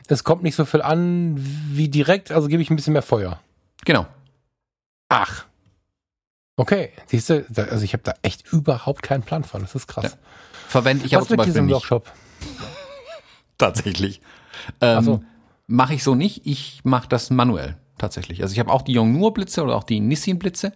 [0.07, 3.39] es kommt nicht so viel an wie direkt, also gebe ich ein bisschen mehr Feuer.
[3.85, 4.05] Genau.
[5.09, 5.45] Ach.
[6.57, 9.61] Okay, siehst du, also ich habe da echt überhaupt keinen Plan von.
[9.61, 10.13] Das ist krass.
[10.13, 10.17] Ja.
[10.67, 11.73] Verwende ich was aber zum Beispiel nicht.
[11.73, 12.11] Workshop?
[13.57, 14.21] Tatsächlich.
[14.81, 15.23] Ähm, so.
[15.67, 16.45] Mache ich so nicht.
[16.45, 18.41] Ich mache das manuell tatsächlich.
[18.41, 20.73] Also ich habe auch die Yongnuo Blitze oder auch die Nissin Blitze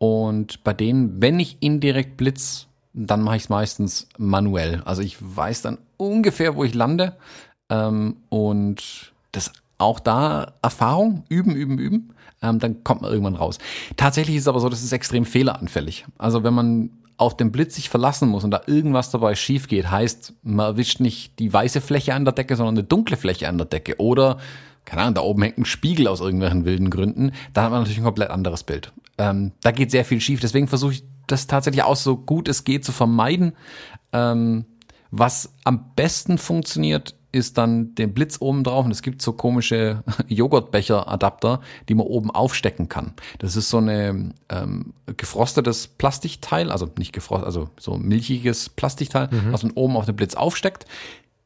[0.00, 4.80] und bei denen, wenn ich indirekt blitz, dann mache ich es meistens manuell.
[4.86, 7.18] Also ich weiß dann ungefähr, wo ich lande.
[7.68, 12.14] Ähm, und das auch da Erfahrung, üben, üben, üben.
[12.40, 13.58] Ähm, dann kommt man irgendwann raus.
[13.98, 16.06] Tatsächlich ist es aber so, das ist extrem fehleranfällig.
[16.16, 19.90] Also wenn man auf den Blitz sich verlassen muss und da irgendwas dabei schief geht,
[19.90, 23.58] heißt, man erwischt nicht die weiße Fläche an der Decke, sondern eine dunkle Fläche an
[23.58, 24.00] der Decke.
[24.00, 24.38] Oder,
[24.86, 27.32] keine Ahnung, da oben hängt ein Spiegel aus irgendwelchen wilden Gründen.
[27.52, 28.94] Dann hat man natürlich ein komplett anderes Bild.
[29.20, 30.40] Ähm, da geht sehr viel schief.
[30.40, 33.52] Deswegen versuche ich das tatsächlich auch so gut es geht zu vermeiden.
[34.12, 34.64] Ähm,
[35.10, 40.02] was am besten funktioniert, ist dann den Blitz oben drauf und es gibt so komische
[40.28, 43.12] Joghurtbecher-Adapter, die man oben aufstecken kann.
[43.38, 49.52] Das ist so eine ähm, gefrostetes Plastikteil, also nicht gefrostet, also so milchiges Plastikteil, mhm.
[49.52, 50.86] was man oben auf den Blitz aufsteckt.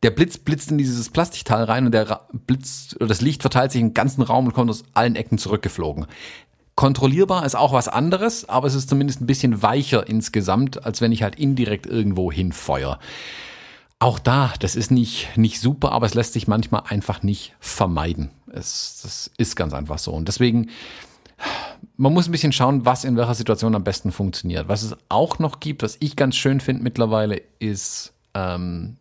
[0.05, 3.81] Der Blitz blitzt in dieses Plastikteil rein und der Blitz oder das Licht verteilt sich
[3.81, 6.07] im ganzen Raum und kommt aus allen Ecken zurückgeflogen.
[6.75, 11.13] Kontrollierbar ist auch was anderes, aber es ist zumindest ein bisschen weicher insgesamt, als wenn
[11.13, 12.99] ich halt indirekt irgendwo hinfeuer.
[14.01, 18.31] Auch da, das ist nicht, nicht super, aber es lässt sich manchmal einfach nicht vermeiden.
[18.53, 20.13] Es, das ist ganz einfach so.
[20.13, 20.69] Und deswegen
[21.97, 24.69] man muss ein bisschen schauen, was in welcher Situation am besten funktioniert.
[24.69, 28.97] Was es auch noch gibt, was ich ganz schön finde mittlerweile, ist ähm,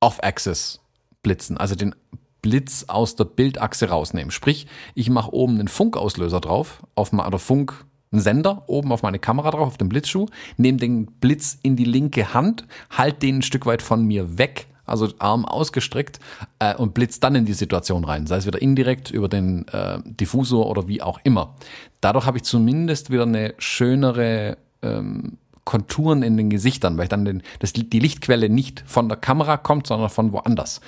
[0.00, 0.80] Off-Axis
[1.22, 1.94] Blitzen, also den
[2.42, 4.30] Blitz aus der Bildachse rausnehmen.
[4.30, 9.50] Sprich, ich mache oben einen Funkauslöser drauf, auf oder Funk Sender oben auf meine Kamera
[9.50, 10.26] drauf, auf den Blitzschuh,
[10.56, 14.66] nehme den Blitz in die linke Hand, halt den ein Stück weit von mir weg,
[14.84, 16.18] also Arm ausgestreckt
[16.58, 20.00] äh, und blitzt dann in die Situation rein, sei es wieder indirekt über den äh,
[20.04, 21.54] Diffusor oder wie auch immer.
[22.00, 27.42] Dadurch habe ich zumindest wieder eine schönere ähm, Konturen in den Gesichtern, weil dann den,
[27.58, 30.80] das, die Lichtquelle nicht von der Kamera kommt, sondern von woanders.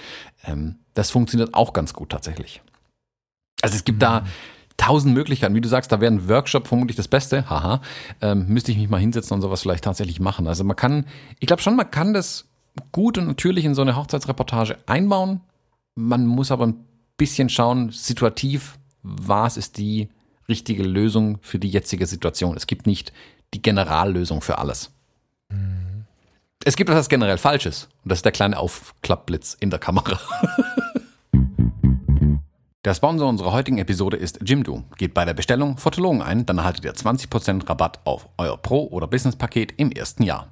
[0.45, 2.63] Ähm, das funktioniert auch ganz gut tatsächlich.
[3.63, 4.01] Also es gibt mhm.
[4.01, 4.25] da
[4.77, 5.55] tausend Möglichkeiten.
[5.55, 7.49] Wie du sagst, da wäre ein Workshop vermutlich das Beste.
[7.49, 7.81] Haha.
[8.21, 10.47] Ähm, müsste ich mich mal hinsetzen und sowas vielleicht tatsächlich machen.
[10.47, 11.07] Also man kann,
[11.39, 12.49] ich glaube schon, man kann das
[12.91, 15.41] gut und natürlich in so eine Hochzeitsreportage einbauen.
[15.95, 16.85] Man muss aber ein
[17.17, 20.09] bisschen schauen, situativ, was ist die
[20.49, 22.57] richtige Lösung für die jetzige Situation.
[22.57, 23.13] Es gibt nicht
[23.55, 24.91] die Generallösung für alles.
[25.49, 26.05] Mhm.
[26.65, 27.89] Es gibt etwas generell Falsches.
[28.05, 30.19] Und das ist der kleine Aufklappblitz in der Kamera.
[32.85, 34.83] Der Sponsor unserer heutigen Episode ist Jimdo.
[34.99, 39.07] Geht bei der Bestellung Fotologen ein, dann erhaltet ihr 20% Rabatt auf euer Pro- oder
[39.07, 40.49] Business-Paket im ersten Jahr.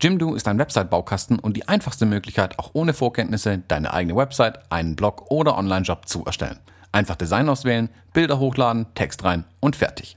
[0.00, 4.96] Jimdo ist ein Website-Baukasten und die einfachste Möglichkeit, auch ohne Vorkenntnisse deine eigene Website, einen
[4.96, 6.58] Blog oder Online-Job zu erstellen.
[6.90, 10.16] Einfach Design auswählen, Bilder hochladen, Text rein und fertig.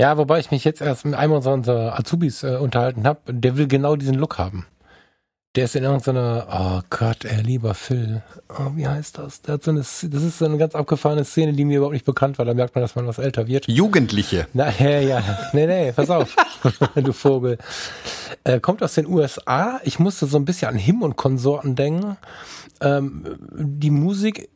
[0.00, 3.68] Ja, wobei ich mich jetzt erst mit einem unserer Azubis äh, unterhalten habe, der will
[3.68, 4.64] genau diesen Look haben.
[5.56, 8.22] Der ist in irgendeiner, oh Gott, ey, lieber Phil.
[8.48, 9.42] Oh, wie heißt das?
[9.42, 12.06] Der hat so eine, das ist so eine ganz abgefahrene Szene, die mir überhaupt nicht
[12.06, 12.46] bekannt war.
[12.46, 13.68] Da merkt man, dass man was älter wird.
[13.68, 14.46] Jugendliche.
[14.54, 15.22] Na, ja, ja.
[15.52, 16.34] Nee, nee, pass auf.
[16.94, 17.58] du Vogel.
[18.44, 19.82] Äh, kommt aus den USA.
[19.84, 22.16] Ich musste so ein bisschen an Him und Konsorten denken.
[22.80, 24.48] Ähm, die Musik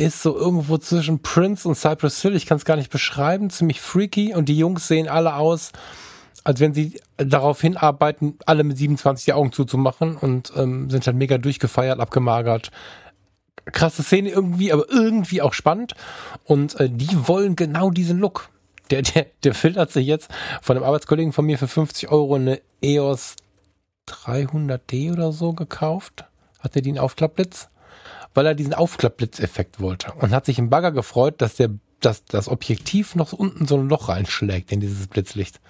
[0.00, 2.34] ist so irgendwo zwischen Prince und Cypress Hill.
[2.34, 3.50] Ich kann es gar nicht beschreiben.
[3.50, 4.34] Ziemlich freaky.
[4.34, 5.72] Und die Jungs sehen alle aus,
[6.42, 11.16] als wenn sie darauf hinarbeiten, alle mit 27 die Augen zuzumachen und ähm, sind halt
[11.16, 12.70] mega durchgefeiert, abgemagert.
[13.66, 15.94] Krasse Szene irgendwie, aber irgendwie auch spannend.
[16.44, 18.48] Und äh, die wollen genau diesen Look.
[18.90, 20.30] Der, der, der Phil hat sich jetzt
[20.62, 23.36] von einem Arbeitskollegen von mir für 50 Euro eine EOS
[24.08, 26.24] 300D oder so gekauft.
[26.58, 27.68] Hat er den Aufklappblitz?
[28.34, 32.48] Weil er diesen Aufklappblitzeffekt wollte und hat sich im Bagger gefreut, dass der dass das
[32.48, 35.60] Objektiv noch unten so ein Loch reinschlägt in dieses Blitzlicht.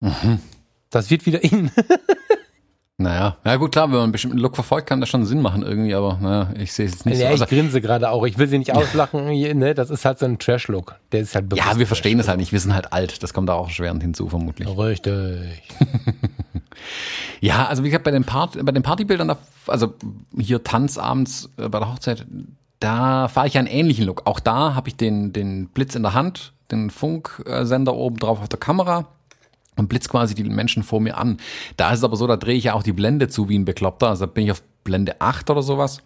[0.00, 0.40] Mhm.
[0.90, 1.70] Das wird wieder in.
[3.02, 5.62] Naja, ja gut, klar, wenn man einen bestimmten Look verfolgt, kann das schon Sinn machen
[5.62, 7.34] irgendwie, aber naja, ich sehe es jetzt nicht ja, so.
[7.34, 9.74] Ich also, grinse gerade auch, ich will sie nicht auslachen, ne?
[9.74, 10.96] das ist halt so ein Trash-Look.
[11.10, 13.48] Der ist halt Ja, wir verstehen es halt nicht, wir sind halt alt, das kommt
[13.48, 14.68] da auch schwerend hinzu, vermutlich.
[14.68, 15.62] Richtig.
[17.40, 19.36] ja, also wie gesagt, bei den, Part bei den Partybildern,
[19.66, 19.94] also
[20.38, 22.24] hier Tanzabends äh, bei der Hochzeit,
[22.78, 24.26] da fahre ich einen ähnlichen Look.
[24.26, 28.48] Auch da habe ich den, den Blitz in der Hand, den Funksender oben drauf auf
[28.48, 29.06] der Kamera
[29.76, 31.38] und blitzt quasi die Menschen vor mir an.
[31.76, 33.64] Da ist es aber so, da drehe ich ja auch die Blende zu wie ein
[33.64, 34.08] Bekloppter.
[34.08, 36.02] Also bin ich auf Blende 8 oder sowas.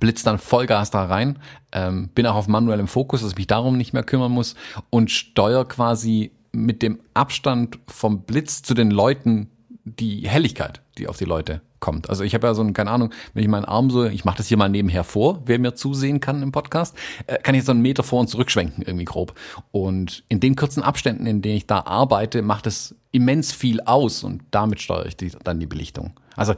[0.00, 1.38] Blitz dann Vollgas da rein,
[1.70, 4.56] ähm, bin auch auf manuellem Fokus, dass ich mich darum nicht mehr kümmern muss
[4.90, 9.48] und steuere quasi mit dem Abstand vom Blitz zu den Leuten
[9.84, 12.08] die Helligkeit, die auf die Leute kommt.
[12.10, 14.38] Also ich habe ja so ein, keine Ahnung, wenn ich meinen Arm so, ich mache
[14.38, 17.72] das hier mal nebenher vor, wer mir zusehen kann im Podcast, äh, kann ich so
[17.72, 19.34] einen Meter vor und zurückschwenken, irgendwie grob.
[19.70, 24.24] Und in den kurzen Abständen, in denen ich da arbeite, macht es immens viel aus
[24.24, 26.12] und damit steuere ich die, dann die Belichtung.
[26.34, 26.54] Also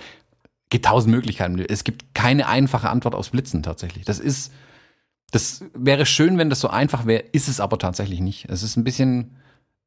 [0.70, 1.58] gibt tausend Möglichkeiten.
[1.58, 4.04] Es gibt keine einfache Antwort aufs Blitzen tatsächlich.
[4.04, 4.52] Das ist,
[5.30, 8.46] das wäre schön, wenn das so einfach wäre, ist es aber tatsächlich nicht.
[8.48, 9.36] Es ist ein bisschen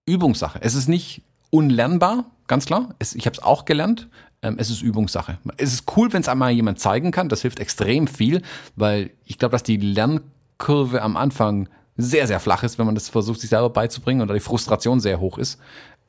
[0.05, 0.59] Übungssache.
[0.61, 2.89] Es ist nicht unlernbar, ganz klar.
[2.99, 4.09] Es, ich habe es auch gelernt.
[4.41, 5.37] Ähm, es ist Übungssache.
[5.55, 7.29] Es ist cool, wenn es einmal jemand zeigen kann.
[7.29, 8.41] Das hilft extrem viel,
[8.75, 13.07] weil ich glaube, dass die Lernkurve am Anfang sehr, sehr flach ist, wenn man das
[13.07, 15.59] versucht, sich selber beizubringen oder die Frustration sehr hoch ist.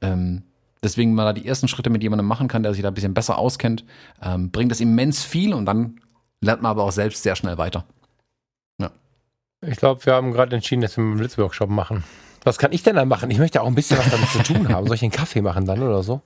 [0.01, 0.43] Ähm,
[0.85, 2.95] Deswegen, wenn man da die ersten Schritte mit jemandem machen kann, der sich da ein
[2.95, 3.85] bisschen besser auskennt,
[4.21, 6.01] ähm, bringt das immens viel und dann
[6.41, 7.85] lernt man aber auch selbst sehr schnell weiter.
[8.81, 8.91] Ja.
[9.65, 12.03] Ich glaube, wir haben gerade entschieden, dass wir einen Blitzworkshop machen.
[12.45, 13.31] Was kann ich denn da machen?
[13.31, 14.87] Ich möchte auch ein bisschen was damit zu tun haben.
[14.87, 16.23] Soll ich einen Kaffee machen dann oder so?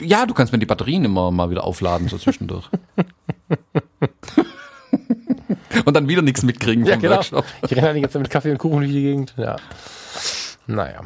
[0.00, 2.68] Ja, du kannst mir die Batterien immer mal wieder aufladen, so zwischendurch.
[5.84, 7.16] und dann wieder nichts mitkriegen ja, vom genau.
[7.16, 7.44] Workshop.
[7.68, 9.34] Ich renne jetzt mit Kaffee und Kuchen durch die Gegend.
[9.36, 9.56] Ja.
[10.66, 11.02] Naja.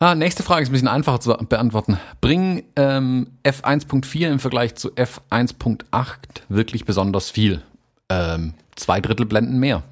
[0.00, 1.98] Ah, nächste Frage ist ein bisschen einfacher zu beantworten.
[2.20, 6.16] Bringen ähm, F1.4 im Vergleich zu F1.8
[6.48, 7.62] wirklich besonders viel?
[8.08, 9.82] Ähm, zwei Drittel Blenden mehr.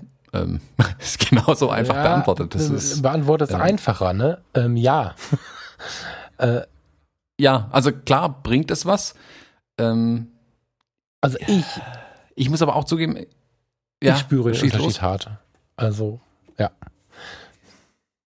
[0.43, 0.61] Ähm,
[0.99, 2.55] ist genauso einfach ja, beantwortet.
[2.55, 4.39] Das ist, beantwortet ist ähm, einfacher, ne?
[4.55, 5.15] Ähm, ja.
[6.39, 6.63] äh,
[7.39, 9.15] ja, also klar bringt es was.
[9.79, 10.29] Ähm,
[11.21, 11.65] also ich.
[12.35, 13.17] Ich muss aber auch zugeben,
[14.03, 15.03] ja, ich spüre den Unterschied los.
[15.03, 15.31] hart.
[15.77, 16.21] Also,
[16.59, 16.71] ja.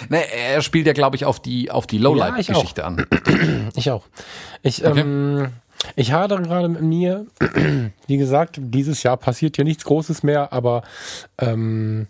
[0.08, 3.06] Ne, er spielt ja, glaube ich, auf die, auf die Lowlight-Geschichte ja, an.
[3.76, 4.06] Ich auch.
[4.62, 5.00] Ich, okay.
[5.00, 5.52] ähm,
[5.96, 7.26] ich hadere gerade mit mir.
[8.06, 10.82] Wie gesagt, dieses Jahr passiert ja nichts Großes mehr, aber
[11.38, 12.06] ähm,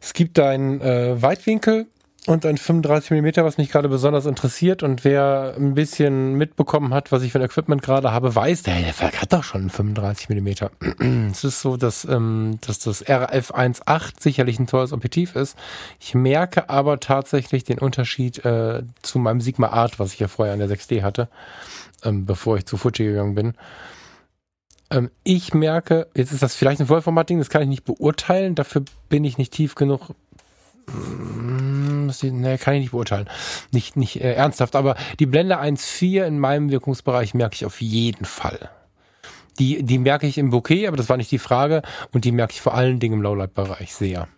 [0.00, 1.86] es gibt ein äh, Weitwinkel
[2.28, 4.82] und ein 35 mm, was mich gerade besonders interessiert.
[4.82, 8.74] Und wer ein bisschen mitbekommen hat, was ich für ein Equipment gerade habe, weiß, der,
[8.74, 10.48] der hat doch schon einen 35 mm.
[11.32, 15.56] es ist so, dass, ähm, dass das RF 1.8 sicherlich ein tolles Objektiv ist.
[16.00, 20.52] Ich merke aber tatsächlich den Unterschied äh, zu meinem Sigma Art, was ich ja vorher
[20.52, 21.28] an der 6D hatte,
[22.04, 23.54] ähm, bevor ich zu Fuji gegangen bin
[24.90, 28.84] ähm, ich merke, jetzt ist das vielleicht ein Vollformat-Ding, das kann ich nicht beurteilen, dafür
[29.10, 30.14] bin ich nicht tief genug
[32.22, 33.28] ne, kann ich nicht beurteilen.
[33.72, 38.24] Nicht, nicht äh, ernsthaft, aber die Blende 1.4 in meinem Wirkungsbereich merke ich auf jeden
[38.24, 38.70] Fall.
[39.58, 41.82] Die, die merke ich im Bouquet, aber das war nicht die Frage.
[42.12, 44.28] Und die merke ich vor allen Dingen im Lowlight-Bereich sehr.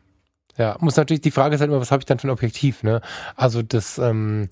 [0.57, 2.83] Ja, muss natürlich, die Frage ist halt immer, was habe ich dann für ein Objektiv,
[2.83, 3.01] ne?
[3.37, 4.49] Also das, ähm,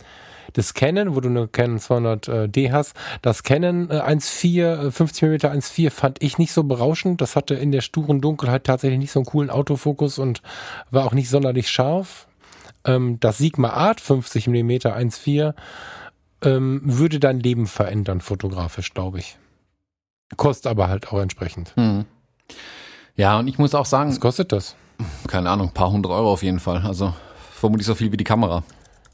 [0.53, 6.23] das Canon, wo du eine Canon 200D hast, das Canon 1.4, 50 mm 1.4 fand
[6.23, 7.21] ich nicht so berauschend.
[7.21, 10.43] Das hatte in der sturen Dunkelheit tatsächlich nicht so einen coolen Autofokus und
[10.91, 12.27] war auch nicht sonderlich scharf.
[12.85, 15.55] Ähm, das Sigma Art 50 mm 1.4
[16.43, 19.37] ähm, würde dein Leben verändern, fotografisch, glaube ich.
[20.37, 21.75] Kostet aber halt auch entsprechend.
[21.77, 22.05] Hm.
[23.17, 24.11] Ja, und ich muss auch sagen.
[24.11, 24.77] Was kostet das?
[25.27, 26.83] Keine Ahnung, ein paar hundert Euro auf jeden Fall.
[26.85, 27.15] Also
[27.53, 28.63] vermutlich so viel wie die Kamera.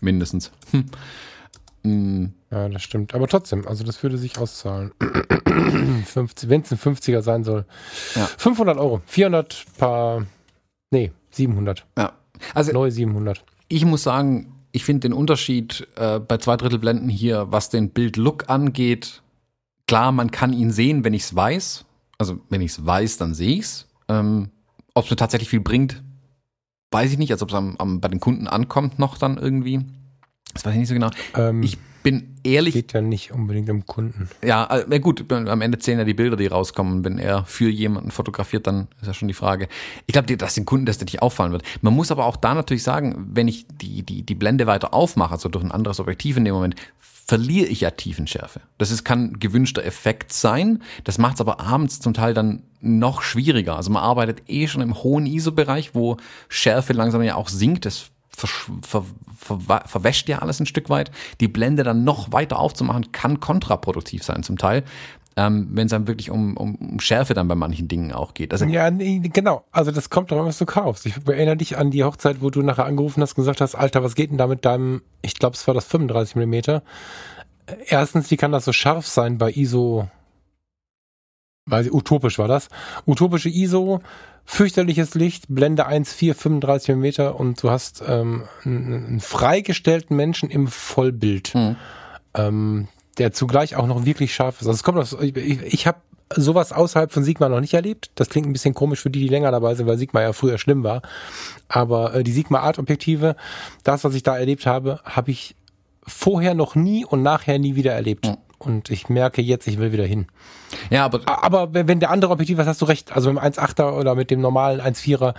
[0.04, 0.50] Mindestens.
[1.82, 2.32] Hm.
[2.50, 3.14] Ja, das stimmt.
[3.14, 4.92] Aber trotzdem, also das würde sich auszahlen.
[5.00, 6.04] Wenn
[6.62, 7.66] es ein 50er sein soll.
[8.14, 8.26] Ja.
[8.38, 9.02] 500 Euro.
[9.04, 10.24] 400 paar.
[10.90, 11.84] Nee, 700.
[11.98, 12.12] Ja.
[12.54, 12.72] Also.
[12.72, 13.44] Neue 700
[13.74, 17.90] ich muss sagen, ich finde den Unterschied äh, bei zwei Drittel Blenden hier, was den
[17.90, 19.22] Bildlook angeht,
[19.88, 21.84] klar, man kann ihn sehen, wenn ich es weiß.
[22.18, 23.88] Also wenn ich es weiß, dann sehe ich es.
[24.08, 24.50] Ähm,
[24.94, 26.03] ob es mir tatsächlich viel bringt,
[26.94, 29.80] weiß ich nicht, als ob es am, am, bei den Kunden ankommt noch dann irgendwie.
[30.54, 31.10] Das weiß ich nicht so genau.
[31.36, 32.74] Ähm, ich bin ehrlich.
[32.74, 34.28] Geht ja nicht unbedingt um Kunden.
[34.44, 37.04] Ja, äh, gut, am Ende zählen ja die Bilder, die rauskommen.
[37.04, 39.68] Wenn er für jemanden fotografiert, dann ist ja schon die Frage.
[40.06, 41.64] Ich glaube, dass den Kunden das nicht auffallen wird.
[41.80, 45.32] Man muss aber auch da natürlich sagen, wenn ich die, die, die Blende weiter aufmache,
[45.32, 46.76] also durch ein anderes Objektiv in dem Moment,
[47.26, 48.60] verliere ich ja Tiefenschärfe.
[48.78, 50.82] Das ist, kann gewünschter Effekt sein.
[51.04, 53.76] Das macht es aber abends zum Teil dann noch schwieriger.
[53.76, 56.18] Also man arbeitet eh schon im hohen ISO-Bereich, wo
[56.48, 57.86] Schärfe langsam ja auch sinkt.
[57.86, 58.48] Das ver,
[58.82, 59.04] ver,
[59.38, 61.10] ver, verwäscht ja alles ein Stück weit.
[61.40, 64.84] Die Blende dann noch weiter aufzumachen, kann kontraproduktiv sein zum Teil.
[65.36, 68.52] Ähm, wenn es dann wirklich um, um, um Schärfe dann bei manchen Dingen auch geht.
[68.52, 69.64] Also ja, nee, genau.
[69.72, 71.06] Also das kommt doch, was du kaufst.
[71.06, 74.04] Ich erinnere dich an die Hochzeit, wo du nachher angerufen hast und gesagt hast, Alter,
[74.04, 76.82] was geht denn da mit deinem, ich glaube, es war das 35 Millimeter.
[77.86, 80.08] Erstens, wie kann das so scharf sein bei ISO,
[81.66, 82.68] weiß ich, utopisch war das.
[83.06, 84.00] Utopische ISO,
[84.44, 90.66] fürchterliches Licht, Blende 1,4, 35 mm und du hast ähm, einen, einen freigestellten Menschen im
[90.66, 91.76] Vollbild, mhm.
[92.34, 92.88] ähm,
[93.18, 94.66] der zugleich auch noch wirklich scharf ist.
[94.66, 95.98] Also es kommt aus, ich, ich habe
[96.34, 98.10] sowas außerhalb von Sigma noch nicht erlebt.
[98.14, 100.58] Das klingt ein bisschen komisch für die, die länger dabei sind, weil Sigma ja früher
[100.58, 101.02] schlimm war.
[101.68, 103.36] Aber äh, die Sigma Art Objektive,
[103.82, 105.54] das, was ich da erlebt habe, habe ich
[106.06, 108.26] vorher noch nie und nachher nie wieder erlebt.
[108.26, 108.36] Mhm.
[108.58, 110.26] Und ich merke jetzt, ich will wieder hin.
[110.90, 111.20] Ja, aber.
[111.26, 114.30] Aber wenn der andere Objektiv, was hast du recht, also mit dem 1,8er oder mit
[114.30, 115.34] dem normalen 1,4er,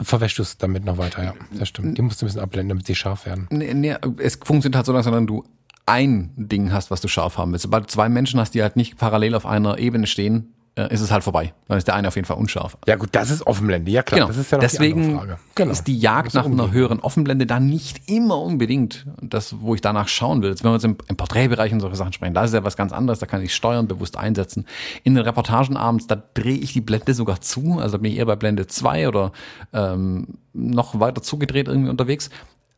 [0.00, 1.34] verwäscht du es damit noch weiter, ja.
[1.52, 1.98] Das stimmt.
[1.98, 3.46] Die musst du ein bisschen abblenden, damit sie scharf werden.
[3.50, 5.44] Nee, nee, es funktioniert halt so, dass du
[5.86, 7.64] ein Ding hast, was du scharf haben willst.
[7.64, 11.00] Sobald du zwei Menschen hast, die halt nicht parallel auf einer Ebene stehen, äh, ist
[11.00, 11.54] es halt vorbei.
[11.68, 12.76] Dann ist der eine auf jeden Fall unscharf.
[12.86, 14.20] Ja gut, das ist Offenblende, ja klar.
[14.20, 14.28] Genau.
[14.28, 15.38] Das ist ja noch Deswegen die Frage.
[15.54, 15.70] Genau.
[15.70, 20.08] ist die Jagd nach einer höheren Offenblende da nicht immer unbedingt das, wo ich danach
[20.08, 20.50] schauen will.
[20.50, 22.76] Jetzt, wenn wir jetzt im, im Porträtbereich und solche Sachen sprechen, da ist ja was
[22.76, 24.66] ganz anderes, da kann ich steuern, bewusst einsetzen.
[25.04, 28.26] In den Reportagen abends, da drehe ich die Blende sogar zu, also bin ich eher
[28.26, 29.32] bei Blende 2 oder
[29.72, 32.30] ähm, noch weiter zugedreht irgendwie unterwegs.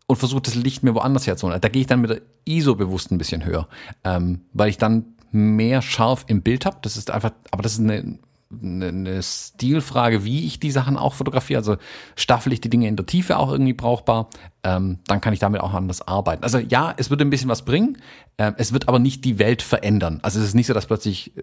[0.07, 1.61] Und versuche das Licht mir woanders herzuholen.
[1.61, 3.69] Da gehe ich dann mit der ISO bewusst ein bisschen höher,
[4.05, 6.79] ähm, weil ich dann mehr scharf im Bild habe.
[6.83, 8.19] Das ist einfach, aber das ist eine,
[8.51, 11.59] eine, eine Stilfrage, wie ich die Sachen auch fotografiere.
[11.59, 11.77] Also
[12.15, 14.31] staffel ich die Dinge in der Tiefe auch irgendwie brauchbar,
[14.63, 16.45] ähm, dann kann ich damit auch anders arbeiten.
[16.45, 17.99] Also ja, es würde ein bisschen was bringen,
[18.37, 20.21] äh, es wird aber nicht die Welt verändern.
[20.23, 21.43] Also es ist nicht so, dass plötzlich äh,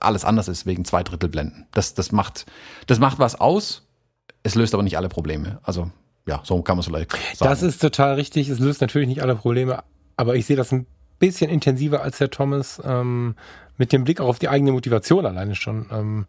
[0.00, 1.66] alles anders ist wegen zwei Drittel Blenden.
[1.72, 2.44] Das, das, macht,
[2.86, 3.86] das macht was aus,
[4.42, 5.58] es löst aber nicht alle Probleme.
[5.62, 5.90] Also
[6.26, 7.50] ja, so kann man es vielleicht sagen.
[7.50, 8.48] Das ist total richtig.
[8.48, 9.82] Es löst natürlich nicht alle Probleme,
[10.16, 10.86] aber ich sehe das ein
[11.18, 12.80] bisschen intensiver als Herr Thomas.
[12.84, 13.36] Ähm,
[13.78, 16.26] mit dem Blick auch auf die eigene Motivation alleine schon, ähm,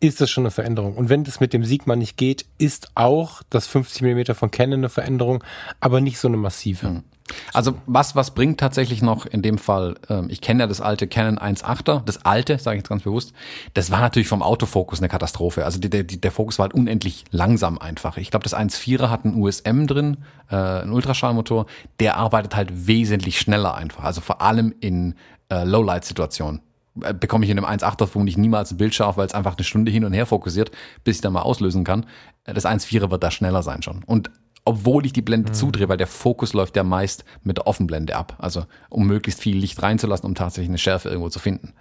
[0.00, 0.96] ist das schon eine Veränderung.
[0.96, 4.80] Und wenn das mit dem Sigma nicht geht, ist auch das 50 mm von Canon
[4.80, 5.42] eine Veränderung,
[5.80, 6.88] aber nicht so eine massive.
[6.88, 7.04] Mhm.
[7.52, 11.06] Also was was bringt tatsächlich noch in dem Fall, ähm, ich kenne ja das alte
[11.06, 13.32] Canon 1.8er, das alte, sage ich jetzt ganz bewusst,
[13.74, 15.64] das war natürlich vom Autofokus eine Katastrophe.
[15.64, 18.16] Also der, der, der Fokus war halt unendlich langsam einfach.
[18.16, 20.18] Ich glaube, das 1.4er hat einen USM drin,
[20.50, 21.66] äh, einen Ultraschallmotor,
[22.00, 24.04] der arbeitet halt wesentlich schneller einfach.
[24.04, 25.14] Also vor allem in
[25.50, 26.62] äh, Lowlight-Situationen.
[27.02, 29.64] Äh, bekomme ich in einem 1.8er vermutlich niemals ein Bild scharf, weil es einfach eine
[29.64, 30.70] Stunde hin und her fokussiert,
[31.04, 32.06] bis ich dann mal auslösen kann.
[32.44, 34.02] Äh, das 1.4er wird da schneller sein schon.
[34.04, 34.30] Und
[34.68, 35.54] obwohl ich die Blende mhm.
[35.54, 38.36] zudrehe, weil der Fokus läuft ja meist mit der Offenblende ab.
[38.38, 41.72] Also um möglichst viel Licht reinzulassen, um tatsächlich eine Schärfe irgendwo zu finden.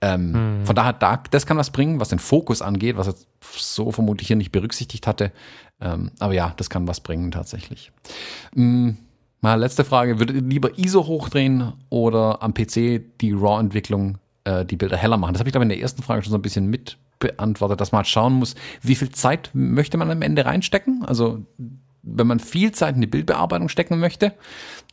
[0.00, 0.64] Ähm, mhm.
[0.64, 4.28] Von daher, da, das kann was bringen, was den Fokus angeht, was jetzt so vermutlich
[4.28, 5.32] hier nicht berücksichtigt hatte.
[5.80, 7.90] Ähm, aber ja, das kann was bringen tatsächlich.
[8.54, 8.98] Mhm.
[9.40, 10.20] Mal letzte Frage.
[10.20, 15.34] Würdet ihr lieber ISO hochdrehen oder am PC die RAW-Entwicklung äh, die Bilder heller machen.
[15.34, 17.80] Das habe ich, glaube ich, in der ersten Frage schon so ein bisschen mit beantwortet,
[17.80, 21.04] dass man halt schauen muss, wie viel Zeit möchte man am Ende reinstecken.
[21.04, 21.44] Also
[22.02, 24.32] wenn man viel Zeit in die Bildbearbeitung stecken möchte,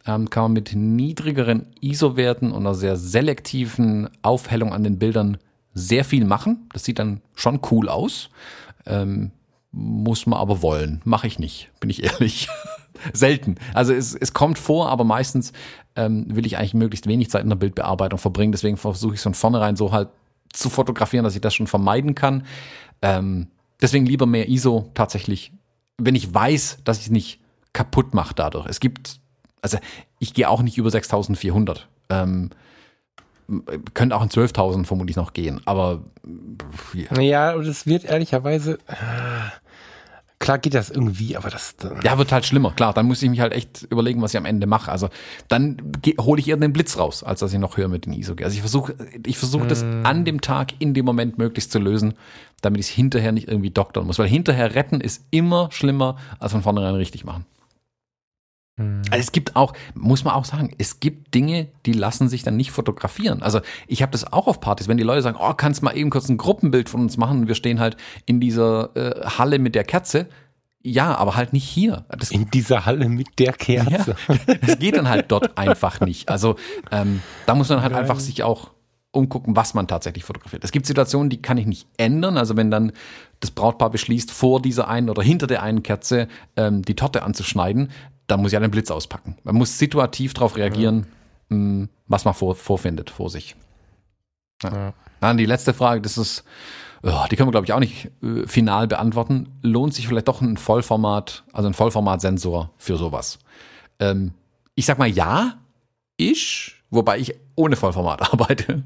[0.06, 5.38] ähm, kann man mit niedrigeren ISO-Werten und einer sehr selektiven Aufhellung an den Bildern
[5.74, 6.70] sehr viel machen.
[6.74, 8.30] Das sieht dann schon cool aus.
[8.86, 9.32] Ähm,
[9.72, 11.02] muss man aber wollen.
[11.04, 12.50] Mache ich nicht, bin ich ehrlich.
[13.14, 13.56] Selten.
[13.74, 15.54] Also es, es kommt vor, aber meistens
[15.96, 18.52] ähm, will ich eigentlich möglichst wenig Zeit in der Bildbearbeitung verbringen.
[18.52, 20.10] Deswegen versuche ich es von vornherein so halt
[20.54, 22.46] zu fotografieren, dass ich das schon vermeiden kann.
[23.02, 23.48] Ähm,
[23.82, 25.52] deswegen lieber mehr ISO tatsächlich,
[25.98, 27.40] wenn ich weiß, dass ich es nicht
[27.74, 28.66] kaputt mache dadurch.
[28.68, 29.20] Es gibt,
[29.62, 29.78] also
[30.20, 31.88] ich gehe auch nicht über 6400.
[32.10, 32.50] Ähm,
[33.94, 36.04] könnte auch in 12.000 vermutlich noch gehen, aber
[36.94, 37.22] ja.
[37.22, 39.50] Ja, und es wird ehrlicherweise, äh,
[40.40, 41.76] Klar geht das irgendwie, aber das.
[42.04, 42.94] Ja, wird halt schlimmer, klar.
[42.94, 44.92] Dann muss ich mich halt echt überlegen, was ich am Ende mache.
[44.92, 45.10] Also
[45.48, 45.78] dann
[46.20, 48.46] hole ich eher den Blitz raus, als dass ich noch höher mit den ISO gehe.
[48.46, 49.68] Also ich versuche ich versuche mm.
[49.68, 52.14] das an dem Tag, in dem Moment möglichst zu lösen,
[52.62, 54.20] damit ich es hinterher nicht irgendwie doktern muss.
[54.20, 57.46] Weil hinterher retten ist immer schlimmer, als von vornherein richtig machen.
[58.78, 59.02] Hm.
[59.10, 62.56] Also es gibt auch, muss man auch sagen, es gibt Dinge, die lassen sich dann
[62.56, 63.42] nicht fotografieren.
[63.42, 66.10] Also ich habe das auch auf Partys, wenn die Leute sagen, oh, kannst mal eben
[66.10, 69.84] kurz ein Gruppenbild von uns machen, wir stehen halt in dieser äh, Halle mit der
[69.84, 70.28] Kerze.
[70.84, 72.06] Ja, aber halt nicht hier.
[72.18, 74.16] Das, in dieser Halle mit der Kerze.
[74.28, 76.30] Ja, das geht dann halt dort einfach nicht.
[76.30, 76.56] Also
[76.92, 78.02] ähm, da muss man halt Nein.
[78.02, 78.72] einfach sich auch
[79.12, 80.64] umgucken, was man tatsächlich fotografiert.
[80.64, 82.38] Es gibt Situationen, die kann ich nicht ändern.
[82.38, 82.94] Also wenn dann
[83.40, 87.90] das Brautpaar beschließt, vor dieser einen oder hinter der einen Kerze ähm, die Torte anzuschneiden,
[88.28, 89.38] da muss ja den Blitz auspacken.
[89.44, 91.08] Man muss situativ darauf reagieren,
[91.50, 91.56] ja.
[91.58, 93.56] mh, hm, was man vor, vorfindet vor sich.
[94.64, 94.74] Ja.
[94.74, 94.94] Ja.
[95.20, 96.44] Dann die letzte Frage, das ist,
[97.04, 99.50] oh, die können wir glaube ich auch nicht äh, final beantworten.
[99.62, 103.40] Lohnt sich vielleicht doch ein Vollformat, also ein Vollformatsensor für sowas?
[104.00, 104.34] Ähm,
[104.76, 105.58] ich sag mal ja,
[106.18, 108.84] ich, wobei ich ohne Vollformat arbeite.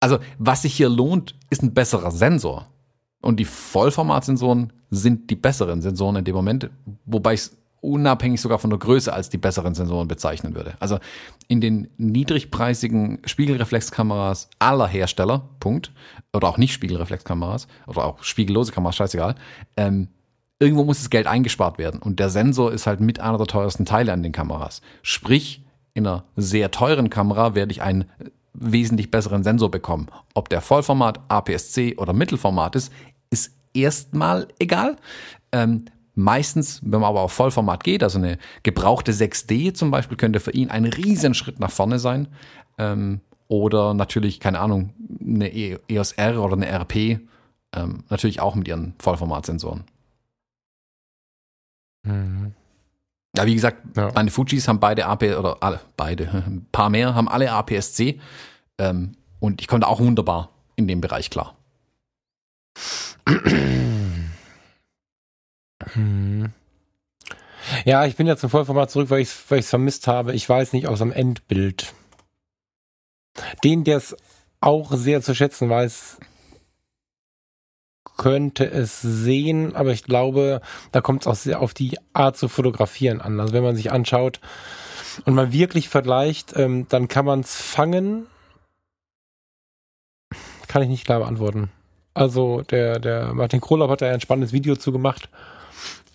[0.00, 2.68] Also was sich hier lohnt, ist ein besserer Sensor.
[3.20, 6.68] Und die Vollformatsensoren sind die besseren Sensoren in dem Moment,
[7.06, 10.74] wobei ich es unabhängig sogar von der Größe als die besseren Sensoren bezeichnen würde.
[10.80, 10.98] Also
[11.48, 15.92] in den niedrigpreisigen Spiegelreflexkameras aller Hersteller, Punkt,
[16.32, 19.34] oder auch nicht Spiegelreflexkameras oder auch spiegellose Kameras, scheißegal,
[19.76, 20.08] ähm,
[20.58, 22.00] irgendwo muss das Geld eingespart werden.
[22.00, 24.80] Und der Sensor ist halt mit einer der teuersten Teile an den Kameras.
[25.02, 25.62] Sprich,
[25.92, 28.06] in einer sehr teuren Kamera werde ich einen
[28.54, 30.08] wesentlich besseren Sensor bekommen.
[30.32, 32.92] Ob der Vollformat, APS-C oder Mittelformat ist,
[33.30, 34.96] ist erstmal egal.
[35.52, 40.40] Ähm, Meistens, wenn man aber auf Vollformat geht, also eine gebrauchte 6D zum Beispiel, könnte
[40.40, 42.28] für ihn ein riesen Schritt nach vorne sein.
[42.78, 44.90] Ähm, oder natürlich, keine Ahnung,
[45.20, 47.20] eine EOS R oder eine RP,
[47.74, 49.84] ähm, natürlich auch mit ihren Vollformatsensoren.
[52.04, 52.54] Mhm.
[53.36, 54.12] Ja, wie gesagt, ja.
[54.14, 58.20] meine Fujis haben beide AP oder alle, beide, ein paar mehr, haben alle APS-C.
[58.78, 61.56] Ähm, und ich konnte auch wunderbar in dem Bereich klar.
[65.92, 66.52] Hm.
[67.84, 70.34] Ja, ich bin ja zum Vollformat zurück, weil ich es weil vermisst habe.
[70.34, 71.94] Ich weiß nicht aus dem Endbild.
[73.62, 74.16] Den, der es
[74.60, 76.18] auch sehr zu schätzen weiß,
[78.16, 80.60] könnte es sehen, aber ich glaube,
[80.92, 83.40] da kommt es auch sehr auf die Art zu fotografieren an.
[83.40, 84.40] Also wenn man sich anschaut
[85.24, 88.26] und man wirklich vergleicht, ähm, dann kann man es fangen.
[90.68, 91.70] Kann ich nicht klar beantworten.
[92.14, 95.28] Also der, der Martin Krolop hat da ein spannendes Video zu gemacht,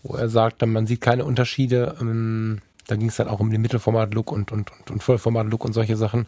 [0.04, 1.95] wo er sagt, man sieht keine Unterschiede.
[2.00, 5.74] Ähm, da ging es dann auch um den Mittelformat-Look und, und, und, und Vollformat-Look und
[5.74, 6.28] solche Sachen.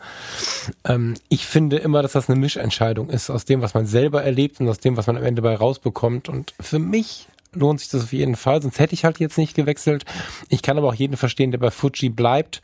[0.85, 4.59] Ähm, ich finde immer, dass das eine Mischentscheidung ist aus dem, was man selber erlebt
[4.59, 6.29] und aus dem, was man am Ende bei rausbekommt.
[6.29, 9.55] Und für mich lohnt sich das auf jeden Fall, sonst hätte ich halt jetzt nicht
[9.55, 10.05] gewechselt.
[10.49, 12.61] Ich kann aber auch jeden verstehen, der bei Fuji bleibt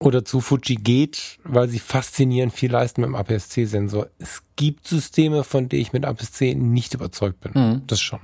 [0.00, 4.08] oder zu Fuji geht, weil sie faszinierend viel leisten mit dem APS-C-Sensor.
[4.18, 7.52] Es gibt Systeme, von denen ich mit APS-C nicht überzeugt bin.
[7.54, 7.82] Mhm.
[7.86, 8.20] Das schon.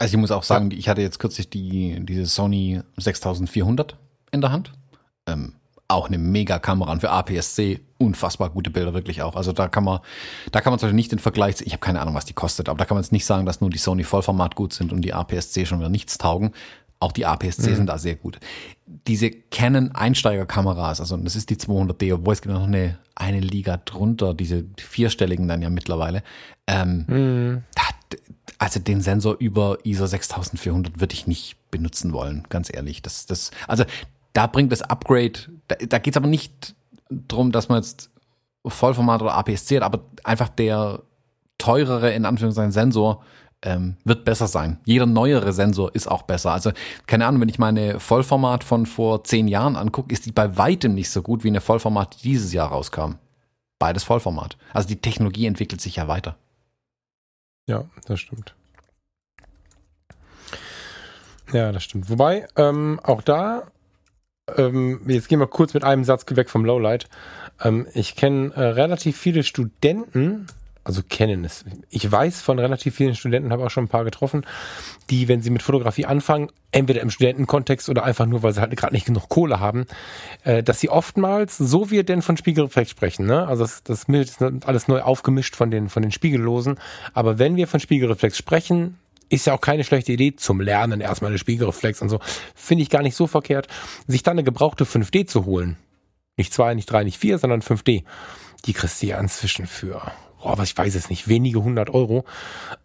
[0.00, 0.78] Also ich muss auch sagen, ja.
[0.78, 3.96] ich hatte jetzt kürzlich die, diese Sony 6400
[4.32, 4.72] in der Hand.
[5.26, 5.52] Ähm,
[5.88, 9.36] auch eine Mega-Kamera und für APS-C unfassbar gute Bilder wirklich auch.
[9.36, 10.00] Also da kann man,
[10.52, 12.70] da kann man zum Beispiel nicht den Vergleich, ich habe keine Ahnung, was die kostet,
[12.70, 15.02] aber da kann man jetzt nicht sagen, dass nur die Sony Vollformat gut sind und
[15.02, 16.52] die APS-C schon wieder nichts taugen.
[16.98, 17.76] Auch die APS-C mhm.
[17.76, 18.38] sind da sehr gut.
[18.86, 23.76] Diese Canon Einsteigerkameras, also das ist die 200D, obwohl es gibt noch eine, eine Liga
[23.78, 26.22] drunter, diese vierstelligen dann ja mittlerweile.
[26.66, 27.64] Ähm, mhm.
[27.74, 27.82] da,
[28.58, 33.02] also den Sensor über ISO 6400 würde ich nicht benutzen wollen, ganz ehrlich.
[33.02, 33.84] Das, das, also
[34.32, 35.32] da bringt das Upgrade,
[35.68, 36.74] da, da geht es aber nicht
[37.10, 38.10] drum, dass man jetzt
[38.66, 41.02] Vollformat oder APS-C hat, aber einfach der
[41.58, 43.22] teurere, in Anführungszeichen, Sensor
[43.62, 44.78] ähm, wird besser sein.
[44.84, 46.52] Jeder neuere Sensor ist auch besser.
[46.52, 46.72] Also
[47.06, 50.94] keine Ahnung, wenn ich meine Vollformat von vor zehn Jahren angucke, ist die bei weitem
[50.94, 53.14] nicht so gut wie eine Vollformat, die dieses Jahr rauskam.
[53.78, 54.56] Beides Vollformat.
[54.72, 56.36] Also die Technologie entwickelt sich ja weiter.
[57.70, 58.56] Ja, das stimmt.
[61.52, 62.10] Ja, das stimmt.
[62.10, 63.70] Wobei, ähm, auch da,
[64.56, 67.08] ähm, jetzt gehen wir kurz mit einem Satz weg vom Lowlight.
[67.62, 70.48] Ähm, ich kenne äh, relativ viele Studenten,
[70.90, 71.64] also kennen es.
[71.88, 74.44] Ich weiß von relativ vielen Studenten, habe auch schon ein paar getroffen,
[75.08, 78.76] die, wenn sie mit Fotografie anfangen, entweder im Studentenkontext oder einfach nur, weil sie halt
[78.76, 79.86] gerade nicht genug Kohle haben,
[80.42, 83.46] äh, dass sie oftmals, so wie denn von Spiegelreflex sprechen, ne?
[83.46, 86.80] also das, das ist alles neu aufgemischt von den, von den Spiegellosen,
[87.14, 91.30] aber wenn wir von Spiegelreflex sprechen, ist ja auch keine schlechte Idee zum Lernen erstmal
[91.30, 92.18] eine Spiegelreflex und so,
[92.56, 93.68] finde ich gar nicht so verkehrt,
[94.08, 95.76] sich dann eine gebrauchte 5D zu holen.
[96.36, 98.02] Nicht zwei, nicht drei, nicht vier, sondern 5D.
[98.64, 100.10] Die kriegst du ja inzwischen für
[100.42, 102.24] oh, was ich weiß es nicht, wenige hundert Euro,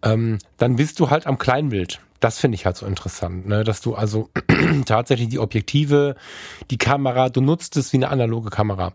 [0.03, 2.01] ähm, dann bist du halt am Kleinbild.
[2.19, 3.63] Das finde ich halt so interessant, ne?
[3.63, 4.29] dass du also
[4.85, 6.15] tatsächlich die Objektive,
[6.71, 8.93] die Kamera, du nutzt es wie eine analoge Kamera.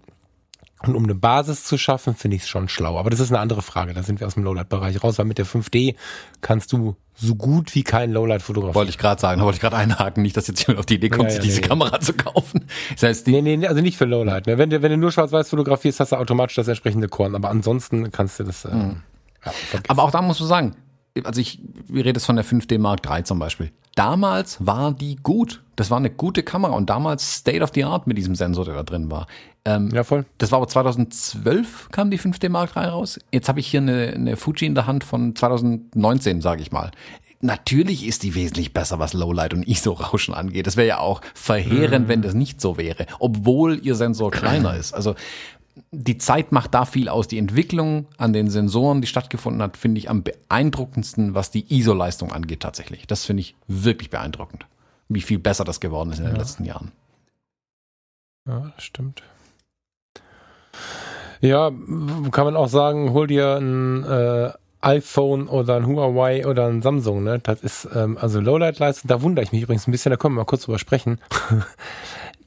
[0.82, 2.98] Und um eine Basis zu schaffen, finde ich es schon schlau.
[2.98, 3.92] Aber das ist eine andere Frage.
[3.92, 5.94] Da sind wir aus dem Lowlight-Bereich raus, weil mit der 5D
[6.40, 8.74] kannst du so gut wie kein Lowlight fotografieren.
[8.76, 11.10] Wollte ich gerade sagen, wollte ich gerade einhaken, nicht, dass jetzt jemand auf die Idee
[11.10, 12.64] kommt, ja, ja, diese nee, Kamera zu kaufen.
[12.92, 14.46] Das heißt, nee, nee, also nicht für Lowlight.
[14.46, 14.56] Ne?
[14.56, 17.34] Wenn, du, wenn du nur schwarz-weiß fotografierst, hast du automatisch das entsprechende Korn.
[17.34, 18.64] Aber ansonsten kannst du das.
[18.64, 19.02] Äh, mhm.
[19.44, 19.52] ja,
[19.88, 20.76] aber auch da musst du sagen,
[21.24, 23.70] also ich, wir reden jetzt von der 5D Mark III zum Beispiel.
[24.00, 25.62] Damals war die gut.
[25.76, 28.72] Das war eine gute Kamera und damals State of the Art mit diesem Sensor, der
[28.72, 29.26] da drin war.
[29.66, 30.24] Ähm, ja, voll.
[30.38, 33.18] Das war aber 2012 kam die 5D Mark III raus.
[33.30, 36.92] Jetzt habe ich hier eine, eine Fuji in der Hand von 2019, sage ich mal.
[37.42, 40.66] Natürlich ist die wesentlich besser, was Lowlight und ISO-Rauschen angeht.
[40.66, 42.08] Das wäre ja auch verheerend, mhm.
[42.08, 44.94] wenn das nicht so wäre, obwohl ihr Sensor kleiner ist.
[44.94, 45.14] Also
[45.90, 47.28] die Zeit macht da viel aus.
[47.28, 52.32] Die Entwicklung an den Sensoren, die stattgefunden hat, finde ich am beeindruckendsten, was die ISO-Leistung
[52.32, 53.06] angeht tatsächlich.
[53.06, 54.66] Das finde ich wirklich beeindruckend,
[55.08, 56.92] wie viel besser das geworden ist in den letzten Jahren.
[58.46, 59.22] Ja, stimmt.
[61.40, 61.70] Ja,
[62.30, 64.52] kann man auch sagen, hol dir ein äh,
[64.82, 67.38] iPhone oder ein Huawei oder ein Samsung, ne?
[67.38, 70.40] Das ist ähm, also Lowlight-Leistung, da wundere ich mich übrigens ein bisschen, da können wir
[70.40, 71.18] mal kurz drüber sprechen.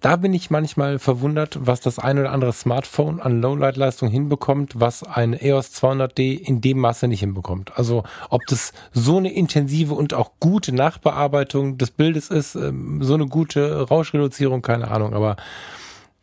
[0.04, 5.04] Da bin ich manchmal verwundert, was das ein oder andere Smartphone an Lowlight-Leistung hinbekommt, was
[5.04, 7.78] eine EOS 200D in dem Maße nicht hinbekommt.
[7.78, 13.14] Also ob das so eine intensive und auch gute Nachbearbeitung des Bildes ist, ähm, so
[13.14, 15.14] eine gute Rauschreduzierung, keine Ahnung.
[15.14, 15.38] Aber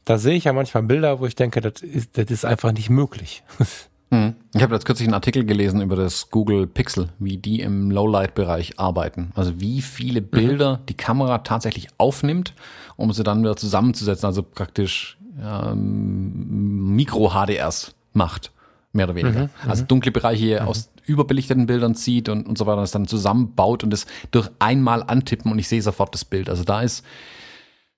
[0.05, 2.91] da sehe ich ja manchmal Bilder, wo ich denke, das ist, das ist einfach nicht
[2.91, 3.43] möglich.
[4.11, 4.35] Hm.
[4.55, 8.79] Ich habe jetzt kürzlich einen Artikel gelesen über das Google Pixel, wie die im Lowlight-Bereich
[8.79, 9.31] arbeiten.
[9.37, 10.87] Also wie viele Bilder mhm.
[10.89, 12.55] die Kamera tatsächlich aufnimmt,
[12.97, 18.51] um sie dann wieder zusammenzusetzen, also praktisch ähm, Mikro-HDRs macht,
[18.93, 19.43] mehr oder weniger.
[19.45, 19.51] Mhm.
[19.69, 19.89] Also mhm.
[19.89, 20.69] dunkle Bereiche mhm.
[20.69, 25.05] aus überbelichteten Bildern zieht und, und so weiter, das dann zusammenbaut und es durch einmal
[25.05, 26.49] antippen und ich sehe sofort das Bild.
[26.49, 27.05] Also da ist,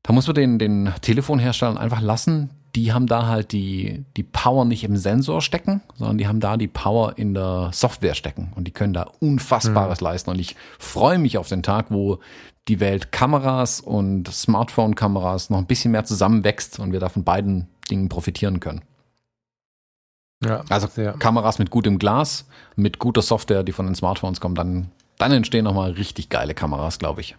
[0.03, 4.65] da muss man den, den Telefonherstellern einfach lassen, die haben da halt die, die Power
[4.65, 8.65] nicht im Sensor stecken, sondern die haben da die Power in der Software stecken und
[8.65, 10.05] die können da Unfassbares mhm.
[10.05, 10.31] leisten.
[10.31, 12.19] Und ich freue mich auf den Tag, wo
[12.69, 17.69] die Welt Kameras und Smartphone-Kameras noch ein bisschen mehr zusammenwächst und wir da von beiden
[17.91, 18.83] Dingen profitieren können.
[20.45, 21.13] Ja, also sehr.
[21.15, 25.65] Kameras mit gutem Glas, mit guter Software, die von den Smartphones kommen, dann, dann entstehen
[25.65, 27.37] nochmal richtig geile Kameras, glaube ich.